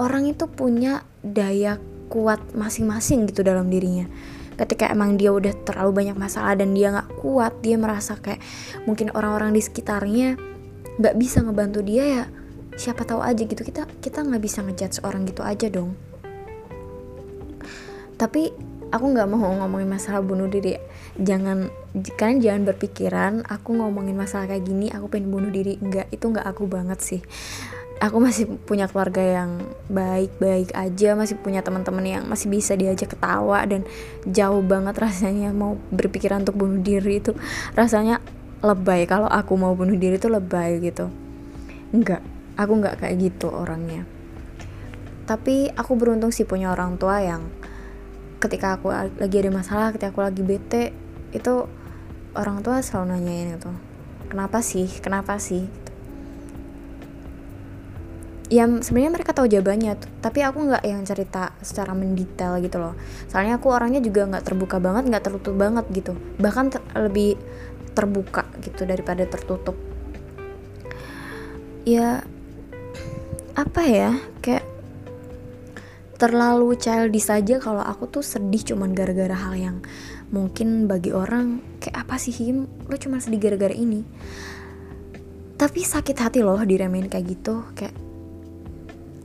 orang 0.00 0.32
itu 0.32 0.48
punya 0.48 1.04
daya 1.20 1.76
kuat 2.08 2.40
masing-masing 2.56 3.28
gitu 3.28 3.44
dalam 3.44 3.68
dirinya. 3.68 4.08
Ketika 4.56 4.88
emang 4.88 5.16
dia 5.20 5.32
udah 5.32 5.52
terlalu 5.64 6.04
banyak 6.04 6.16
masalah 6.16 6.56
dan 6.56 6.72
dia 6.72 6.92
nggak 6.92 7.20
kuat, 7.20 7.52
dia 7.60 7.76
merasa 7.76 8.16
kayak 8.16 8.40
mungkin 8.88 9.12
orang-orang 9.12 9.52
di 9.52 9.60
sekitarnya 9.64 10.36
nggak 11.00 11.16
bisa 11.16 11.44
ngebantu 11.44 11.80
dia 11.84 12.04
ya. 12.04 12.24
Siapa 12.72 13.04
tahu 13.04 13.20
aja 13.20 13.44
gitu 13.44 13.60
kita 13.60 13.84
kita 14.00 14.24
nggak 14.24 14.40
bisa 14.40 14.64
ngejudge 14.64 15.04
orang 15.04 15.28
gitu 15.28 15.44
aja 15.44 15.68
dong. 15.68 15.92
Tapi 18.16 18.71
aku 18.92 19.04
nggak 19.16 19.28
mau 19.32 19.40
ngomongin 19.56 19.88
masalah 19.88 20.20
bunuh 20.20 20.46
diri. 20.46 20.76
Jangan 21.16 21.72
kalian 22.20 22.38
jangan 22.44 22.62
berpikiran 22.68 23.32
aku 23.48 23.72
ngomongin 23.72 24.14
masalah 24.14 24.44
kayak 24.44 24.68
gini 24.68 24.92
aku 24.92 25.08
pengen 25.08 25.32
bunuh 25.32 25.48
diri. 25.48 25.80
Enggak 25.80 26.12
itu 26.12 26.28
enggak 26.28 26.46
aku 26.46 26.68
banget 26.68 27.00
sih. 27.00 27.20
Aku 28.02 28.18
masih 28.18 28.50
punya 28.66 28.90
keluarga 28.90 29.22
yang 29.22 29.62
baik-baik 29.86 30.74
aja 30.74 31.14
masih 31.14 31.38
punya 31.38 31.62
teman-teman 31.62 32.02
yang 32.02 32.24
masih 32.26 32.50
bisa 32.50 32.74
diajak 32.74 33.14
ketawa 33.14 33.62
dan 33.64 33.86
jauh 34.26 34.60
banget 34.60 34.98
rasanya 34.98 35.54
mau 35.54 35.78
berpikiran 35.94 36.44
untuk 36.44 36.60
bunuh 36.60 36.82
diri 36.82 37.22
itu. 37.22 37.32
Rasanya 37.72 38.20
lebay 38.60 39.08
kalau 39.08 39.30
aku 39.30 39.56
mau 39.56 39.72
bunuh 39.72 39.96
diri 39.96 40.20
itu 40.20 40.28
lebay 40.28 40.82
gitu. 40.84 41.08
Enggak 41.94 42.20
aku 42.60 42.72
enggak 42.76 43.00
kayak 43.00 43.16
gitu 43.22 43.48
orangnya. 43.48 44.04
Tapi 45.22 45.70
aku 45.72 45.94
beruntung 45.94 46.34
sih 46.34 46.44
punya 46.44 46.74
orang 46.74 46.98
tua 46.98 47.22
yang 47.22 47.46
ketika 48.42 48.74
aku 48.74 48.90
lagi 48.90 49.36
ada 49.38 49.50
masalah 49.54 49.94
ketika 49.94 50.10
aku 50.10 50.26
lagi 50.26 50.42
bete 50.42 50.90
itu 51.30 51.70
orang 52.34 52.58
tua 52.66 52.82
selalu 52.82 53.14
nanyain 53.14 53.54
itu 53.54 53.70
kenapa 54.32 54.64
sih? 54.64 54.88
Kenapa 55.04 55.36
sih? 55.36 55.68
Ya 58.52 58.68
sebenarnya 58.68 59.12
mereka 59.16 59.32
tahu 59.32 59.48
jawabannya 59.48 59.96
tapi 60.20 60.44
aku 60.44 60.68
nggak 60.68 60.84
yang 60.84 61.04
cerita 61.04 61.56
secara 61.64 61.92
mendetail 61.92 62.60
gitu 62.60 62.80
loh. 62.80 62.96
Soalnya 63.28 63.56
aku 63.60 63.72
orangnya 63.72 64.00
juga 64.00 64.28
nggak 64.28 64.44
terbuka 64.44 64.76
banget 64.80 65.08
nggak 65.08 65.24
tertutup 65.24 65.54
banget 65.56 65.84
gitu. 65.92 66.12
Bahkan 66.40 66.64
ter 66.72 66.82
lebih 66.96 67.36
terbuka 67.92 68.48
gitu 68.64 68.88
daripada 68.88 69.24
tertutup. 69.28 69.76
Ya 71.84 72.24
apa 73.52 73.82
ya 73.84 74.16
kayak 74.40 74.64
terlalu 76.22 76.78
childish 76.78 77.26
saja 77.26 77.58
kalau 77.58 77.82
aku 77.82 78.06
tuh 78.06 78.22
sedih 78.22 78.62
cuman 78.62 78.94
gara-gara 78.94 79.34
hal 79.34 79.58
yang 79.58 79.76
mungkin 80.30 80.86
bagi 80.86 81.10
orang 81.10 81.58
kayak 81.82 82.06
apa 82.06 82.14
sih 82.22 82.30
him? 82.30 82.70
Lo 82.86 82.94
cuma 82.94 83.18
sedih 83.18 83.42
gara-gara 83.42 83.74
ini. 83.74 84.06
Tapi 85.58 85.82
sakit 85.82 86.14
hati 86.14 86.46
loh 86.46 86.62
diremehin 86.62 87.10
kayak 87.10 87.26
gitu. 87.26 87.66
Kayak 87.74 87.98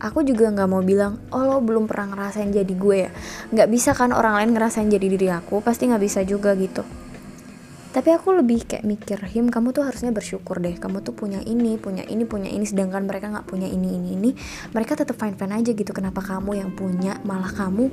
aku 0.01 0.25
juga 0.25 0.49
nggak 0.49 0.69
mau 0.73 0.81
bilang 0.81 1.21
oh 1.29 1.45
lo 1.45 1.61
belum 1.61 1.85
pernah 1.85 2.17
ngerasain 2.17 2.49
jadi 2.49 2.73
gue 2.73 2.97
ya. 3.05 3.11
Nggak 3.53 3.69
bisa 3.69 3.93
kan 3.93 4.09
orang 4.09 4.41
lain 4.41 4.57
ngerasain 4.57 4.89
jadi 4.89 5.05
diri 5.05 5.29
aku 5.29 5.61
pasti 5.61 5.85
nggak 5.85 6.01
bisa 6.01 6.25
juga 6.25 6.57
gitu 6.57 6.81
tapi 7.97 8.13
aku 8.13 8.29
lebih 8.29 8.69
kayak 8.69 8.85
mikir 8.85 9.17
him 9.25 9.49
kamu 9.49 9.73
tuh 9.73 9.81
harusnya 9.81 10.13
bersyukur 10.13 10.61
deh. 10.61 10.77
Kamu 10.77 11.01
tuh 11.01 11.17
punya 11.17 11.41
ini 11.41 11.81
punya 11.81 12.05
ini 12.05 12.29
punya 12.29 12.45
ini. 12.45 12.61
Sedangkan 12.61 13.09
mereka 13.09 13.33
nggak 13.33 13.49
punya 13.49 13.65
ini 13.65 13.97
ini 13.97 14.13
ini. 14.13 14.29
Mereka 14.69 15.01
tetap 15.01 15.17
fine 15.17 15.33
fine 15.33 15.57
aja 15.57 15.73
gitu. 15.73 15.97
Kenapa 15.97 16.21
kamu 16.21 16.61
yang 16.61 16.77
punya 16.77 17.17
malah 17.25 17.49
kamu 17.49 17.89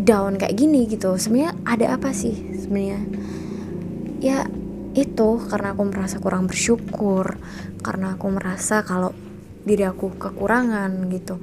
down 0.00 0.40
kayak 0.40 0.56
gini 0.56 0.88
gitu? 0.88 1.12
Sebenarnya 1.20 1.52
ada 1.68 1.92
apa 1.92 2.16
sih 2.16 2.40
sebenarnya? 2.56 3.04
Ya 4.24 4.48
itu. 4.96 5.28
Karena 5.44 5.76
aku 5.76 5.82
merasa 5.92 6.16
kurang 6.16 6.48
bersyukur. 6.48 7.36
Karena 7.84 8.16
aku 8.16 8.32
merasa 8.32 8.80
kalau 8.80 9.12
diri 9.68 9.84
aku 9.84 10.16
kekurangan 10.16 11.04
gitu. 11.12 11.36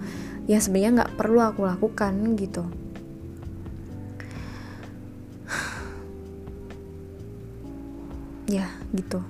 Ya 0.50 0.58
sebenarnya 0.58 1.06
nggak 1.06 1.22
perlu 1.22 1.38
aku 1.38 1.70
lakukan 1.70 2.34
gitu 2.34 2.83
ya 8.48 8.68
gitu. 8.92 9.24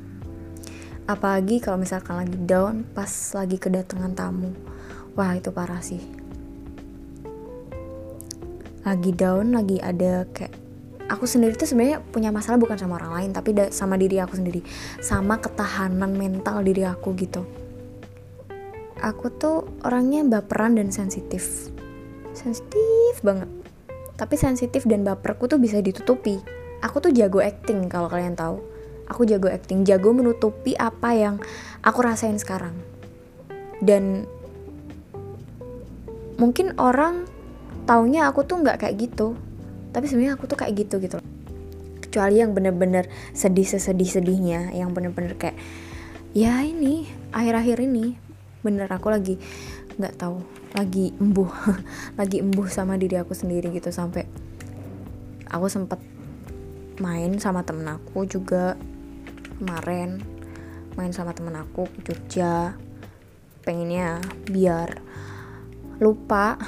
Apalagi 1.04 1.60
kalau 1.60 1.84
misalkan 1.84 2.16
lagi 2.16 2.38
down 2.40 2.88
pas 2.96 3.12
lagi 3.36 3.60
kedatangan 3.60 4.16
tamu. 4.16 4.56
Wah 5.20 5.36
itu 5.36 5.52
parah 5.52 5.84
sih. 5.84 6.00
Lagi 8.88 9.12
down 9.12 9.52
lagi 9.52 9.84
ada 9.84 10.24
kayak 10.32 10.56
aku 11.12 11.28
sendiri 11.28 11.60
tuh 11.60 11.68
sebenarnya 11.68 12.00
punya 12.00 12.32
masalah 12.32 12.56
bukan 12.56 12.80
sama 12.80 12.96
orang 12.98 13.14
lain 13.20 13.32
tapi 13.36 13.52
sama 13.76 14.00
diri 14.00 14.18
aku 14.24 14.40
sendiri. 14.40 14.64
Sama 15.04 15.44
ketahanan 15.44 16.16
mental 16.16 16.64
diri 16.64 16.88
aku 16.88 17.12
gitu. 17.20 17.44
Aku 19.04 19.28
tuh 19.36 19.68
orangnya 19.84 20.24
baperan 20.24 20.80
dan 20.80 20.88
sensitif. 20.96 21.68
Sensitif 22.32 23.20
banget. 23.20 23.52
Tapi 24.16 24.40
sensitif 24.40 24.88
dan 24.88 25.04
baperku 25.04 25.52
tuh 25.52 25.60
bisa 25.60 25.84
ditutupi. 25.84 26.40
Aku 26.80 27.04
tuh 27.04 27.12
jago 27.12 27.44
acting 27.44 27.92
kalau 27.92 28.08
kalian 28.08 28.40
tahu 28.40 28.73
aku 29.14 29.30
jago 29.30 29.48
acting 29.48 29.86
jago 29.86 30.10
menutupi 30.10 30.74
apa 30.74 31.14
yang 31.14 31.36
aku 31.86 32.02
rasain 32.02 32.42
sekarang. 32.42 32.74
Dan 33.80 34.26
mungkin 36.42 36.74
orang 36.82 37.30
taunya 37.86 38.28
aku 38.28 38.48
tuh 38.48 38.64
nggak 38.64 38.84
kayak 38.84 38.96
gitu 39.00 39.36
tapi 39.94 40.10
sebenarnya 40.10 40.36
aku 40.40 40.50
tuh 40.50 40.58
kayak 40.58 40.74
gitu 40.76 40.98
gitu 41.04 41.22
kecuali 42.02 42.42
yang 42.42 42.56
bener-bener 42.56 43.08
sedih 43.36 43.68
sesedih 43.68 44.10
sedihnya 44.10 44.74
yang 44.74 44.92
bener-bener 44.96 45.38
kayak 45.38 45.58
ya 46.34 46.66
ini 46.66 47.06
akhir-akhir 47.36 47.78
ini 47.86 48.18
bener 48.66 48.90
aku 48.90 49.12
lagi 49.12 49.36
nggak 50.00 50.16
tahu 50.18 50.42
lagi 50.74 51.14
embuh 51.22 51.52
lagi 52.20 52.42
embuh 52.42 52.66
sama 52.72 52.98
diri 52.98 53.20
aku 53.22 53.38
sendiri 53.38 53.70
gitu 53.70 53.94
sampai 53.94 54.26
aku 55.52 55.70
sempet 55.70 56.02
main 56.98 57.38
sama 57.38 57.62
temen 57.62 57.86
aku 57.86 58.26
juga 58.26 58.74
kemarin 59.60 60.22
main 60.94 61.14
sama 61.14 61.34
temen 61.34 61.58
aku 61.58 61.90
ke 61.90 62.14
Jogja. 62.14 62.78
Pengennya 63.64 64.20
biar 64.50 65.00
lupa 66.02 66.60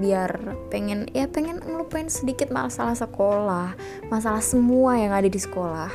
biar 0.00 0.56
pengen 0.72 1.06
ya 1.12 1.28
pengen 1.28 1.60
ngelupain 1.60 2.08
sedikit 2.08 2.48
masalah 2.48 2.96
sekolah 2.96 3.76
masalah 4.08 4.40
semua 4.40 4.96
yang 4.96 5.12
ada 5.12 5.28
di 5.28 5.36
sekolah 5.36 5.92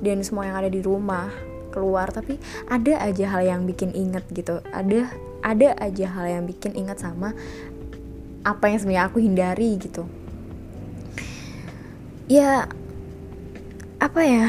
dan 0.00 0.24
semua 0.24 0.48
yang 0.48 0.56
ada 0.58 0.70
di 0.72 0.80
rumah 0.80 1.28
keluar. 1.70 2.10
Tapi 2.10 2.40
ada 2.66 2.98
aja 3.04 3.24
hal 3.38 3.42
yang 3.44 3.60
bikin 3.68 3.92
inget 3.94 4.24
gitu. 4.32 4.64
Ada 4.72 5.12
ada 5.44 5.68
aja 5.78 6.06
hal 6.18 6.26
yang 6.26 6.44
bikin 6.48 6.74
inget 6.74 6.98
sama 6.98 7.36
apa 8.42 8.64
yang 8.70 8.78
sebenarnya 8.80 9.04
aku 9.06 9.18
hindari 9.22 9.78
gitu. 9.78 10.08
Ya 12.28 12.68
apa 13.98 14.20
ya 14.22 14.46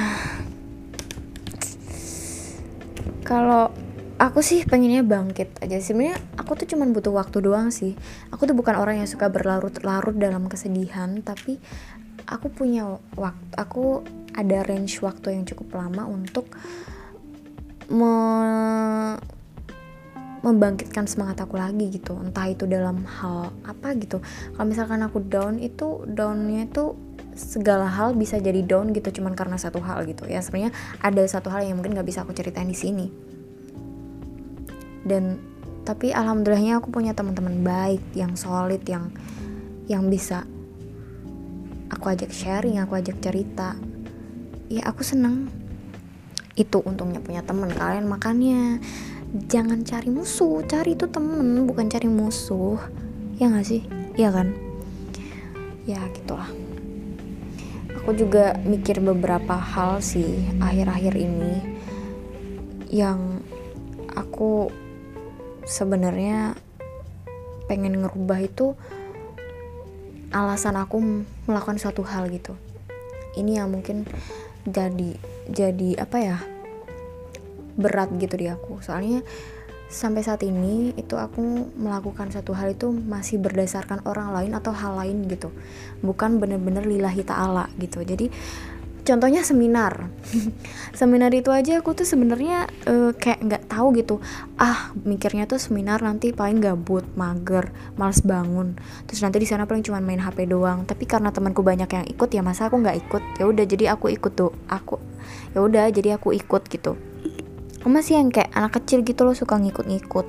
kalau 3.29 3.69
aku 4.17 4.41
sih 4.41 4.65
pengennya 4.65 5.05
bangkit 5.05 5.61
aja 5.61 5.77
sebenarnya 5.77 6.17
aku 6.33 6.57
tuh 6.57 6.67
cuman 6.73 6.89
butuh 6.97 7.13
waktu 7.13 7.45
doang 7.45 7.69
sih. 7.69 7.93
Aku 8.33 8.49
tuh 8.49 8.57
bukan 8.57 8.73
orang 8.73 9.05
yang 9.05 9.09
suka 9.09 9.29
berlarut-larut 9.29 10.17
dalam 10.17 10.49
kesedihan 10.49 11.21
tapi 11.21 11.61
aku 12.25 12.49
punya 12.49 12.97
waktu 13.13 13.53
aku 13.53 14.01
ada 14.33 14.65
range 14.65 14.97
waktu 15.05 15.37
yang 15.37 15.45
cukup 15.45 15.77
lama 15.77 16.09
untuk 16.09 16.49
me 17.93 18.13
membangkitkan 20.39 21.03
semangat 21.05 21.43
aku 21.45 21.59
lagi 21.59 21.91
gitu. 21.93 22.17
Entah 22.17 22.47
itu 22.49 22.65
dalam 22.65 23.05
hal 23.05 23.53
apa 23.61 23.93
gitu. 23.99 24.23
Kalau 24.55 24.65
misalkan 24.65 25.05
aku 25.05 25.21
down 25.21 25.61
itu 25.61 26.07
downnya 26.07 26.65
itu 26.65 26.95
segala 27.39 27.87
hal 27.87 28.19
bisa 28.19 28.35
jadi 28.35 28.59
down 28.67 28.91
gitu 28.91 29.23
cuman 29.23 29.31
karena 29.31 29.55
satu 29.55 29.79
hal 29.79 30.03
gitu. 30.03 30.27
Ya 30.27 30.43
sebenarnya 30.43 30.75
ada 30.99 31.23
satu 31.23 31.47
hal 31.47 31.63
yang 31.63 31.79
mungkin 31.79 31.95
nggak 31.95 32.07
bisa 32.07 32.27
aku 32.27 32.35
ceritain 32.35 32.67
di 32.67 32.75
sini. 32.75 33.07
Dan 35.07 35.39
tapi 35.87 36.11
alhamdulillahnya 36.11 36.83
aku 36.83 36.91
punya 36.91 37.15
teman-teman 37.15 37.63
baik 37.63 38.03
yang 38.13 38.35
solid 38.35 38.83
yang 38.83 39.09
yang 39.87 40.05
bisa 40.11 40.43
aku 41.89 42.11
ajak 42.11 42.29
sharing 42.35 42.77
aku 42.83 42.99
ajak 42.99 43.17
cerita. 43.23 43.79
Ya 44.67 44.85
aku 44.85 45.01
seneng 45.01 45.47
itu 46.59 46.83
untungnya 46.83 47.23
punya 47.23 47.41
temen 47.41 47.71
kalian 47.71 48.05
makanya 48.05 48.83
jangan 49.47 49.87
cari 49.87 50.11
musuh 50.11 50.59
cari 50.67 50.99
itu 50.99 51.07
temen 51.07 51.63
bukan 51.63 51.87
cari 51.87 52.11
musuh. 52.11 52.77
Ya 53.39 53.47
gak 53.47 53.63
sih? 53.63 53.87
Iya 54.19 54.35
kan? 54.35 54.51
Ya 55.87 56.03
gitulah 56.11 56.51
aku 58.09 58.25
juga 58.25 58.57
mikir 58.65 59.05
beberapa 59.05 59.53
hal 59.53 60.01
sih 60.01 60.41
akhir-akhir 60.57 61.13
ini 61.13 61.61
yang 62.89 63.37
aku 64.09 64.73
sebenarnya 65.69 66.57
pengen 67.69 68.01
ngerubah 68.01 68.41
itu 68.41 68.73
alasan 70.33 70.81
aku 70.81 71.21
melakukan 71.45 71.77
suatu 71.77 72.01
hal 72.01 72.33
gitu. 72.33 72.57
Ini 73.37 73.61
yang 73.61 73.77
mungkin 73.77 74.09
jadi 74.65 75.13
jadi 75.45 76.01
apa 76.01 76.17
ya 76.17 76.41
berat 77.77 78.09
gitu 78.17 78.41
di 78.41 78.49
aku. 78.49 78.81
Soalnya 78.81 79.21
sampai 79.89 80.21
saat 80.21 80.45
ini 80.45 80.93
itu 80.93 81.17
aku 81.17 81.73
melakukan 81.73 82.29
satu 82.29 82.53
hal 82.53 82.77
itu 82.77 82.93
masih 82.93 83.41
berdasarkan 83.41 84.05
orang 84.05 84.29
lain 84.31 84.53
atau 84.53 84.69
hal 84.69 84.93
lain 85.01 85.25
gitu. 85.25 85.49
Bukan 86.05 86.37
bener-bener 86.37 86.85
lillahi 86.85 87.25
ta'ala 87.25 87.73
gitu. 87.81 88.05
Jadi 88.05 88.29
contohnya 89.01 89.41
seminar. 89.41 90.13
Seminar 90.99 91.33
itu 91.33 91.49
aja 91.49 91.81
aku 91.81 91.97
tuh 91.97 92.05
sebenarnya 92.05 92.69
uh, 92.85 93.17
kayak 93.17 93.41
nggak 93.41 93.63
tahu 93.65 93.97
gitu. 93.97 94.21
Ah 94.61 94.93
mikirnya 94.93 95.49
tuh 95.49 95.57
seminar 95.57 96.05
nanti 96.05 96.29
paling 96.29 96.61
gabut 96.61 97.01
mager 97.17 97.73
males 97.97 98.21
bangun. 98.21 98.77
Terus 99.09 99.25
nanti 99.25 99.41
di 99.41 99.49
sana 99.49 99.65
paling 99.65 99.81
cuma 99.81 99.97
main 99.97 100.21
hp 100.21 100.37
doang. 100.45 100.85
Tapi 100.85 101.09
karena 101.09 101.33
temanku 101.33 101.65
banyak 101.65 101.89
yang 101.89 102.05
ikut 102.05 102.29
ya 102.29 102.45
masa 102.45 102.69
aku 102.69 102.77
nggak 102.77 102.97
ikut? 103.09 103.23
Ya 103.41 103.49
udah 103.49 103.65
jadi 103.65 103.97
aku 103.97 104.13
ikut 104.13 104.37
tuh. 104.37 104.53
Aku 104.69 105.01
ya 105.53 105.65
udah 105.65 105.89
jadi 105.89 106.17
aku 106.17 106.33
ikut 106.35 106.69
gitu 106.69 106.93
masih 107.87 108.19
yang 108.19 108.27
kayak 108.27 108.51
anak 108.51 108.75
kecil 108.83 109.07
gitu 109.07 109.23
loh 109.23 109.31
suka 109.31 109.55
ngikut-ngikut. 109.55 110.27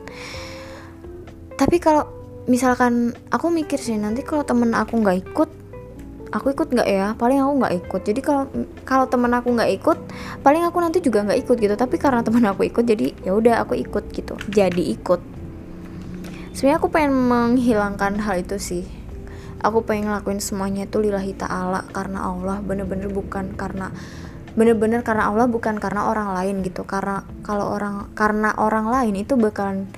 Tapi 1.58 1.76
kalau 1.82 2.06
misalkan 2.46 3.12
aku 3.34 3.50
mikir 3.50 3.82
sih 3.82 3.98
nanti 3.98 4.22
kalau 4.22 4.46
temen 4.46 4.70
aku 4.72 5.02
nggak 5.02 5.18
ikut 5.26 5.50
aku 6.30 6.54
ikut 6.54 6.68
nggak 6.70 6.88
ya? 6.88 7.08
Paling 7.18 7.42
aku 7.42 7.52
nggak 7.60 7.74
ikut. 7.84 8.00
Jadi 8.06 8.20
kalau 8.22 8.46
kalau 8.86 9.10
temen 9.10 9.34
aku 9.34 9.50
nggak 9.50 9.70
ikut 9.82 9.98
paling 10.46 10.62
aku 10.62 10.78
nanti 10.78 11.02
juga 11.02 11.26
nggak 11.26 11.40
ikut 11.46 11.56
gitu. 11.58 11.74
Tapi 11.74 11.96
karena 11.98 12.22
temen 12.22 12.42
aku 12.46 12.64
ikut 12.66 12.84
jadi 12.86 13.12
ya 13.26 13.34
udah 13.34 13.66
aku 13.66 13.74
ikut 13.76 14.14
gitu. 14.14 14.38
Jadi 14.48 14.94
ikut. 14.94 15.20
Sebenarnya 16.54 16.78
aku 16.78 16.88
pengen 16.90 17.12
menghilangkan 17.14 18.22
hal 18.22 18.42
itu 18.42 18.56
sih. 18.62 18.84
Aku 19.60 19.84
pengen 19.84 20.08
ngelakuin 20.08 20.40
semuanya 20.40 20.88
itu 20.88 20.96
lillahi 21.04 21.36
ta'ala 21.36 21.84
karena 21.92 22.24
Allah 22.24 22.64
bener-bener 22.64 23.12
bukan 23.12 23.52
karena 23.52 23.92
bener-bener 24.54 25.04
karena 25.06 25.30
Allah 25.30 25.46
bukan 25.46 25.78
karena 25.78 26.10
orang 26.10 26.34
lain 26.34 26.62
gitu. 26.64 26.82
Karena 26.86 27.22
kalau 27.46 27.74
orang 27.74 28.10
karena 28.14 28.54
orang 28.56 28.90
lain 28.90 29.14
itu 29.18 29.34
bakalan 29.34 29.90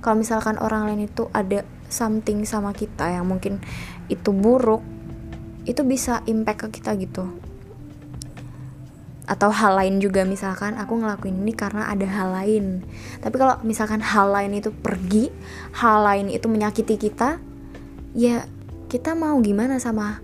kalau 0.00 0.16
misalkan 0.18 0.56
orang 0.56 0.88
lain 0.88 1.06
itu 1.06 1.28
ada 1.36 1.62
something 1.92 2.46
sama 2.48 2.72
kita 2.72 3.10
yang 3.10 3.28
mungkin 3.28 3.60
itu 4.08 4.32
buruk 4.32 4.80
itu 5.68 5.84
bisa 5.84 6.24
impact 6.24 6.66
ke 6.66 6.80
kita 6.80 6.96
gitu. 6.96 7.28
Atau 9.30 9.54
hal 9.54 9.78
lain 9.78 10.02
juga 10.02 10.26
misalkan 10.26 10.74
aku 10.74 10.98
ngelakuin 10.98 11.46
ini 11.46 11.54
karena 11.54 11.86
ada 11.86 12.02
hal 12.08 12.34
lain. 12.34 12.82
Tapi 13.22 13.36
kalau 13.38 13.62
misalkan 13.62 14.02
hal 14.02 14.32
lain 14.32 14.58
itu 14.58 14.74
pergi 14.74 15.30
hal 15.78 16.02
lain 16.02 16.26
itu 16.32 16.50
menyakiti 16.50 16.98
kita 16.98 17.38
ya 18.16 18.42
kita 18.90 19.14
mau 19.14 19.38
gimana 19.38 19.78
sama 19.78 20.18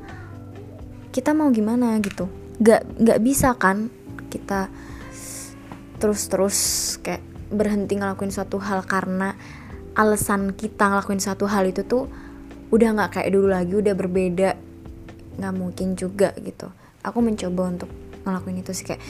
kita 1.14 1.31
mau 1.31 1.55
gimana 1.55 1.94
gitu 2.03 2.27
nggak 2.57 2.83
nggak 3.01 3.21
bisa 3.21 3.53
kan 3.57 3.92
kita 4.33 4.69
terus 5.97 6.29
terus 6.29 6.59
kayak 7.01 7.25
berhenti 7.49 7.97
ngelakuin 7.97 8.35
suatu 8.35 8.59
hal 8.59 8.85
karena 8.85 9.37
alasan 9.97 10.53
kita 10.53 10.92
ngelakuin 10.92 11.23
satu 11.23 11.49
hal 11.49 11.64
itu 11.64 11.87
tuh 11.87 12.05
udah 12.69 12.88
nggak 12.99 13.11
kayak 13.16 13.31
dulu 13.33 13.49
lagi 13.49 13.75
udah 13.79 13.95
berbeda. 13.97 14.51
Nggak 15.40 15.55
mungkin 15.57 15.88
juga 15.97 16.37
gitu. 16.37 16.69
Aku 17.01 17.25
mencoba 17.25 17.62
untuk 17.71 17.90
ngelakuin 18.27 18.61
itu 18.61 18.75
sih 18.75 18.85
kayak 18.85 19.03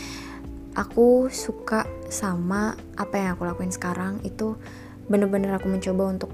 aku 0.77 1.33
suka 1.33 1.89
sama 2.13 2.77
apa 3.01 3.15
yang 3.17 3.29
aku 3.35 3.49
lakuin 3.49 3.73
sekarang 3.73 4.21
itu 4.23 4.61
bener-bener 5.09 5.57
aku 5.57 5.73
mencoba 5.73 6.13
untuk 6.13 6.31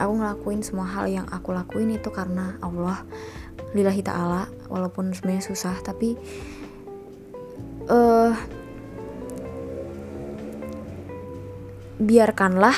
aku 0.00 0.12
ngelakuin 0.16 0.64
semua 0.64 0.88
hal 0.88 1.04
yang 1.04 1.28
aku 1.28 1.52
lakuin 1.52 1.92
itu 1.92 2.08
karena 2.08 2.56
Allah 2.64 3.04
lillahi 3.76 4.00
ta'ala 4.00 4.48
walaupun 4.72 5.12
sebenarnya 5.12 5.44
susah 5.44 5.76
tapi 5.84 6.16
uh, 7.92 8.32
biarkanlah 12.00 12.76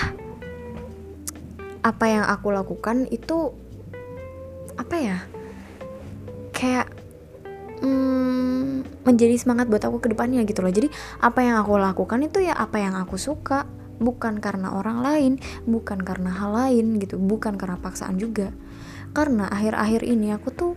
apa 1.82 2.04
yang 2.06 2.24
aku 2.26 2.50
lakukan 2.50 3.06
itu 3.08 3.54
apa 4.78 4.94
ya 4.98 5.18
kayak 6.54 6.86
hmm, 7.82 8.82
menjadi 9.06 9.34
semangat 9.40 9.70
buat 9.70 9.82
aku 9.82 10.02
ke 10.02 10.12
depannya 10.12 10.44
gitu 10.44 10.60
loh. 10.60 10.70
Jadi 10.74 10.90
apa 11.22 11.40
yang 11.42 11.56
aku 11.62 11.78
lakukan 11.78 12.20
itu 12.22 12.44
ya 12.44 12.54
apa 12.54 12.82
yang 12.82 12.98
aku 12.98 13.16
suka 13.16 13.64
bukan 13.98 14.38
karena 14.38 14.78
orang 14.78 15.02
lain 15.02 15.32
bukan 15.66 15.98
karena 15.98 16.30
hal 16.30 16.54
lain 16.54 17.02
gitu 17.02 17.18
bukan 17.18 17.58
karena 17.58 17.74
paksaan 17.82 18.14
juga 18.14 18.54
karena 19.12 19.48
akhir-akhir 19.48 20.04
ini 20.04 20.32
aku 20.34 20.48
tuh 20.52 20.72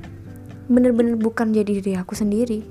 bener-bener 0.71 1.19
bukan 1.19 1.51
jadi 1.51 1.81
diri 1.81 1.93
aku 1.99 2.15
sendiri. 2.15 2.63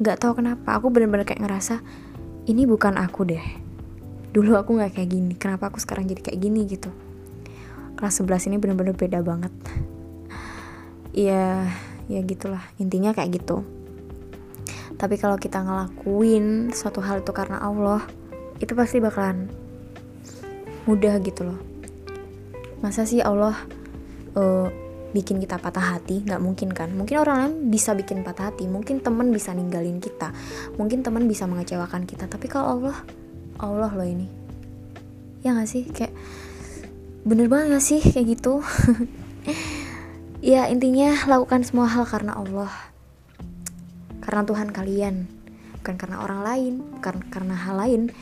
Nggak 0.00 0.16
tahu 0.20 0.40
kenapa 0.40 0.76
aku 0.76 0.92
bener-bener 0.92 1.28
kayak 1.28 1.44
ngerasa 1.44 1.80
ini 2.48 2.64
bukan 2.64 2.96
aku 2.96 3.28
deh. 3.28 3.44
Dulu 4.32 4.56
aku 4.56 4.76
nggak 4.76 4.96
kayak 4.96 5.10
gini 5.12 5.34
kenapa 5.36 5.72
aku 5.72 5.80
sekarang 5.80 6.08
jadi 6.08 6.32
kayak 6.32 6.40
gini 6.40 6.64
gitu? 6.68 6.92
Kelas 7.96 8.20
11 8.20 8.52
ini 8.52 8.56
bener-bener 8.60 8.94
beda 8.96 9.20
banget. 9.24 9.52
Ya 11.16 11.64
ya 12.12 12.20
gitulah 12.20 12.60
intinya 12.76 13.16
kayak 13.16 13.40
gitu. 13.40 13.64
Tapi 15.00 15.16
kalau 15.16 15.40
kita 15.40 15.64
ngelakuin 15.64 16.76
suatu 16.76 17.00
hal 17.00 17.24
itu 17.24 17.32
karena 17.32 17.56
Allah 17.56 18.04
itu 18.60 18.76
pasti 18.76 19.00
bakalan 19.00 19.48
mudah 20.84 21.16
gitu 21.24 21.48
loh. 21.48 21.60
Masa 22.84 23.08
sih 23.08 23.24
Allah 23.24 23.56
uh, 24.36 24.68
bikin 25.10 25.40
kita 25.40 25.56
patah 25.56 25.96
hati 25.96 26.22
nggak 26.22 26.38
mungkin 26.38 26.70
kan? 26.70 26.92
Mungkin 26.92 27.16
orang 27.18 27.36
lain 27.42 27.54
bisa 27.72 27.96
bikin 27.96 28.20
patah 28.22 28.52
hati 28.52 28.68
mungkin 28.68 29.00
teman 29.00 29.32
bisa 29.32 29.56
ninggalin 29.56 29.98
kita 29.98 30.30
mungkin 30.76 31.00
teman 31.00 31.24
bisa 31.24 31.48
mengecewakan 31.48 32.04
kita 32.04 32.28
tapi 32.28 32.46
kalau 32.46 32.78
Allah 32.78 32.96
Allah 33.56 33.90
loh 33.96 34.06
ini. 34.06 34.28
Ya 35.40 35.56
nggak 35.56 35.68
sih? 35.68 35.88
Kayak 35.88 36.12
bener 37.26 37.50
banget 37.50 37.78
gak 37.78 37.84
sih? 37.84 38.00
Kayak 38.04 38.26
gitu. 38.38 38.60
Ya 40.46 40.70
intinya 40.70 41.10
lakukan 41.26 41.66
semua 41.66 41.90
hal 41.90 42.06
karena 42.06 42.38
Allah. 42.38 42.70
Karena 44.22 44.46
Tuhan 44.46 44.70
kalian. 44.70 45.26
Bukan 45.82 45.98
karena 45.98 46.22
orang 46.22 46.40
lain 46.46 46.72
bukan 46.86 47.18
karena 47.34 47.58
hal 47.58 47.74
lain. 47.74 48.14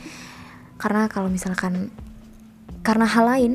Karena 0.81 1.05
kalau 1.05 1.29
misalkan 1.29 1.93
karena 2.81 3.05
hal 3.05 3.29
lain 3.29 3.53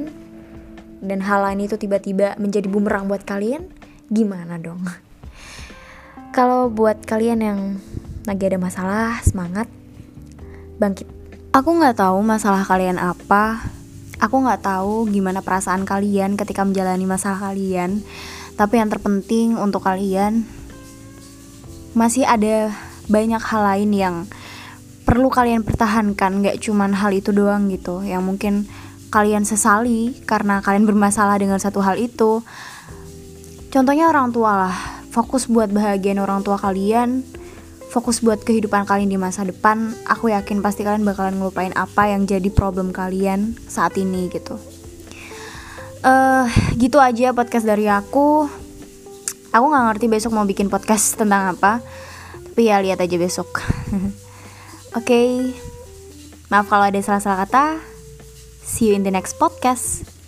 dan 1.01 1.25
hal 1.25 1.41
lain 1.45 1.65
itu 1.65 1.81
tiba-tiba 1.81 2.37
menjadi 2.37 2.69
bumerang 2.69 3.09
buat 3.09 3.25
kalian 3.25 3.67
gimana 4.13 4.61
dong? 4.61 4.85
Kalau 6.31 6.71
buat 6.71 7.03
kalian 7.03 7.41
yang 7.43 7.61
lagi 8.29 8.47
ada 8.47 8.61
masalah 8.61 9.19
semangat 9.27 9.67
bangkit. 10.79 11.09
Aku 11.51 11.75
nggak 11.75 11.99
tahu 11.99 12.23
masalah 12.23 12.63
kalian 12.63 13.01
apa. 13.03 13.65
Aku 14.23 14.39
nggak 14.39 14.63
tahu 14.63 15.09
gimana 15.11 15.43
perasaan 15.43 15.83
kalian 15.83 16.39
ketika 16.39 16.63
menjalani 16.63 17.09
masalah 17.09 17.51
kalian. 17.51 18.05
Tapi 18.55 18.79
yang 18.79 18.93
terpenting 18.93 19.57
untuk 19.57 19.83
kalian 19.83 20.45
masih 21.97 22.29
ada 22.29 22.71
banyak 23.11 23.43
hal 23.43 23.63
lain 23.67 23.91
yang 23.91 24.17
perlu 25.09 25.27
kalian 25.33 25.67
pertahankan. 25.67 26.45
Gak 26.47 26.63
cuman 26.63 26.95
hal 26.95 27.11
itu 27.11 27.35
doang 27.35 27.67
gitu. 27.73 28.05
Yang 28.07 28.23
mungkin 28.23 28.55
kalian 29.11 29.43
sesali 29.43 30.15
karena 30.23 30.63
kalian 30.63 30.87
bermasalah 30.87 31.37
dengan 31.37 31.59
satu 31.59 31.83
hal 31.83 31.99
itu. 31.99 32.41
Contohnya 33.75 34.07
orang 34.07 34.31
tua 34.31 34.67
lah. 34.67 34.77
Fokus 35.11 35.51
buat 35.51 35.71
bahagian 35.75 36.23
orang 36.23 36.47
tua 36.47 36.55
kalian. 36.57 37.27
Fokus 37.91 38.23
buat 38.23 38.39
kehidupan 38.47 38.87
kalian 38.87 39.11
di 39.11 39.19
masa 39.19 39.43
depan. 39.43 39.91
Aku 40.07 40.31
yakin 40.31 40.63
pasti 40.63 40.87
kalian 40.87 41.03
bakalan 41.03 41.43
ngelupain 41.43 41.75
apa 41.75 42.07
yang 42.07 42.23
jadi 42.23 42.47
problem 42.55 42.95
kalian 42.95 43.59
saat 43.67 43.99
ini 43.99 44.31
gitu. 44.31 44.55
Uh, 46.01 46.47
gitu 46.79 47.03
aja 47.03 47.35
podcast 47.35 47.67
dari 47.67 47.91
aku. 47.91 48.47
Aku 49.51 49.65
nggak 49.67 49.85
ngerti 49.91 50.07
besok 50.07 50.31
mau 50.39 50.47
bikin 50.47 50.71
podcast 50.71 51.19
tentang 51.19 51.59
apa. 51.59 51.83
Tapi 52.55 52.71
ya 52.71 52.79
lihat 52.79 53.03
aja 53.03 53.17
besok. 53.19 53.59
Oke. 54.95 55.03
Okay. 55.03 55.31
maaf 56.51 56.67
kalau 56.67 56.91
ada 56.91 56.99
salah-salah 56.99 57.47
kata 57.47 57.90
see 58.71 58.89
you 58.89 58.95
in 58.95 59.03
the 59.03 59.11
next 59.11 59.39
podcast 59.39 60.20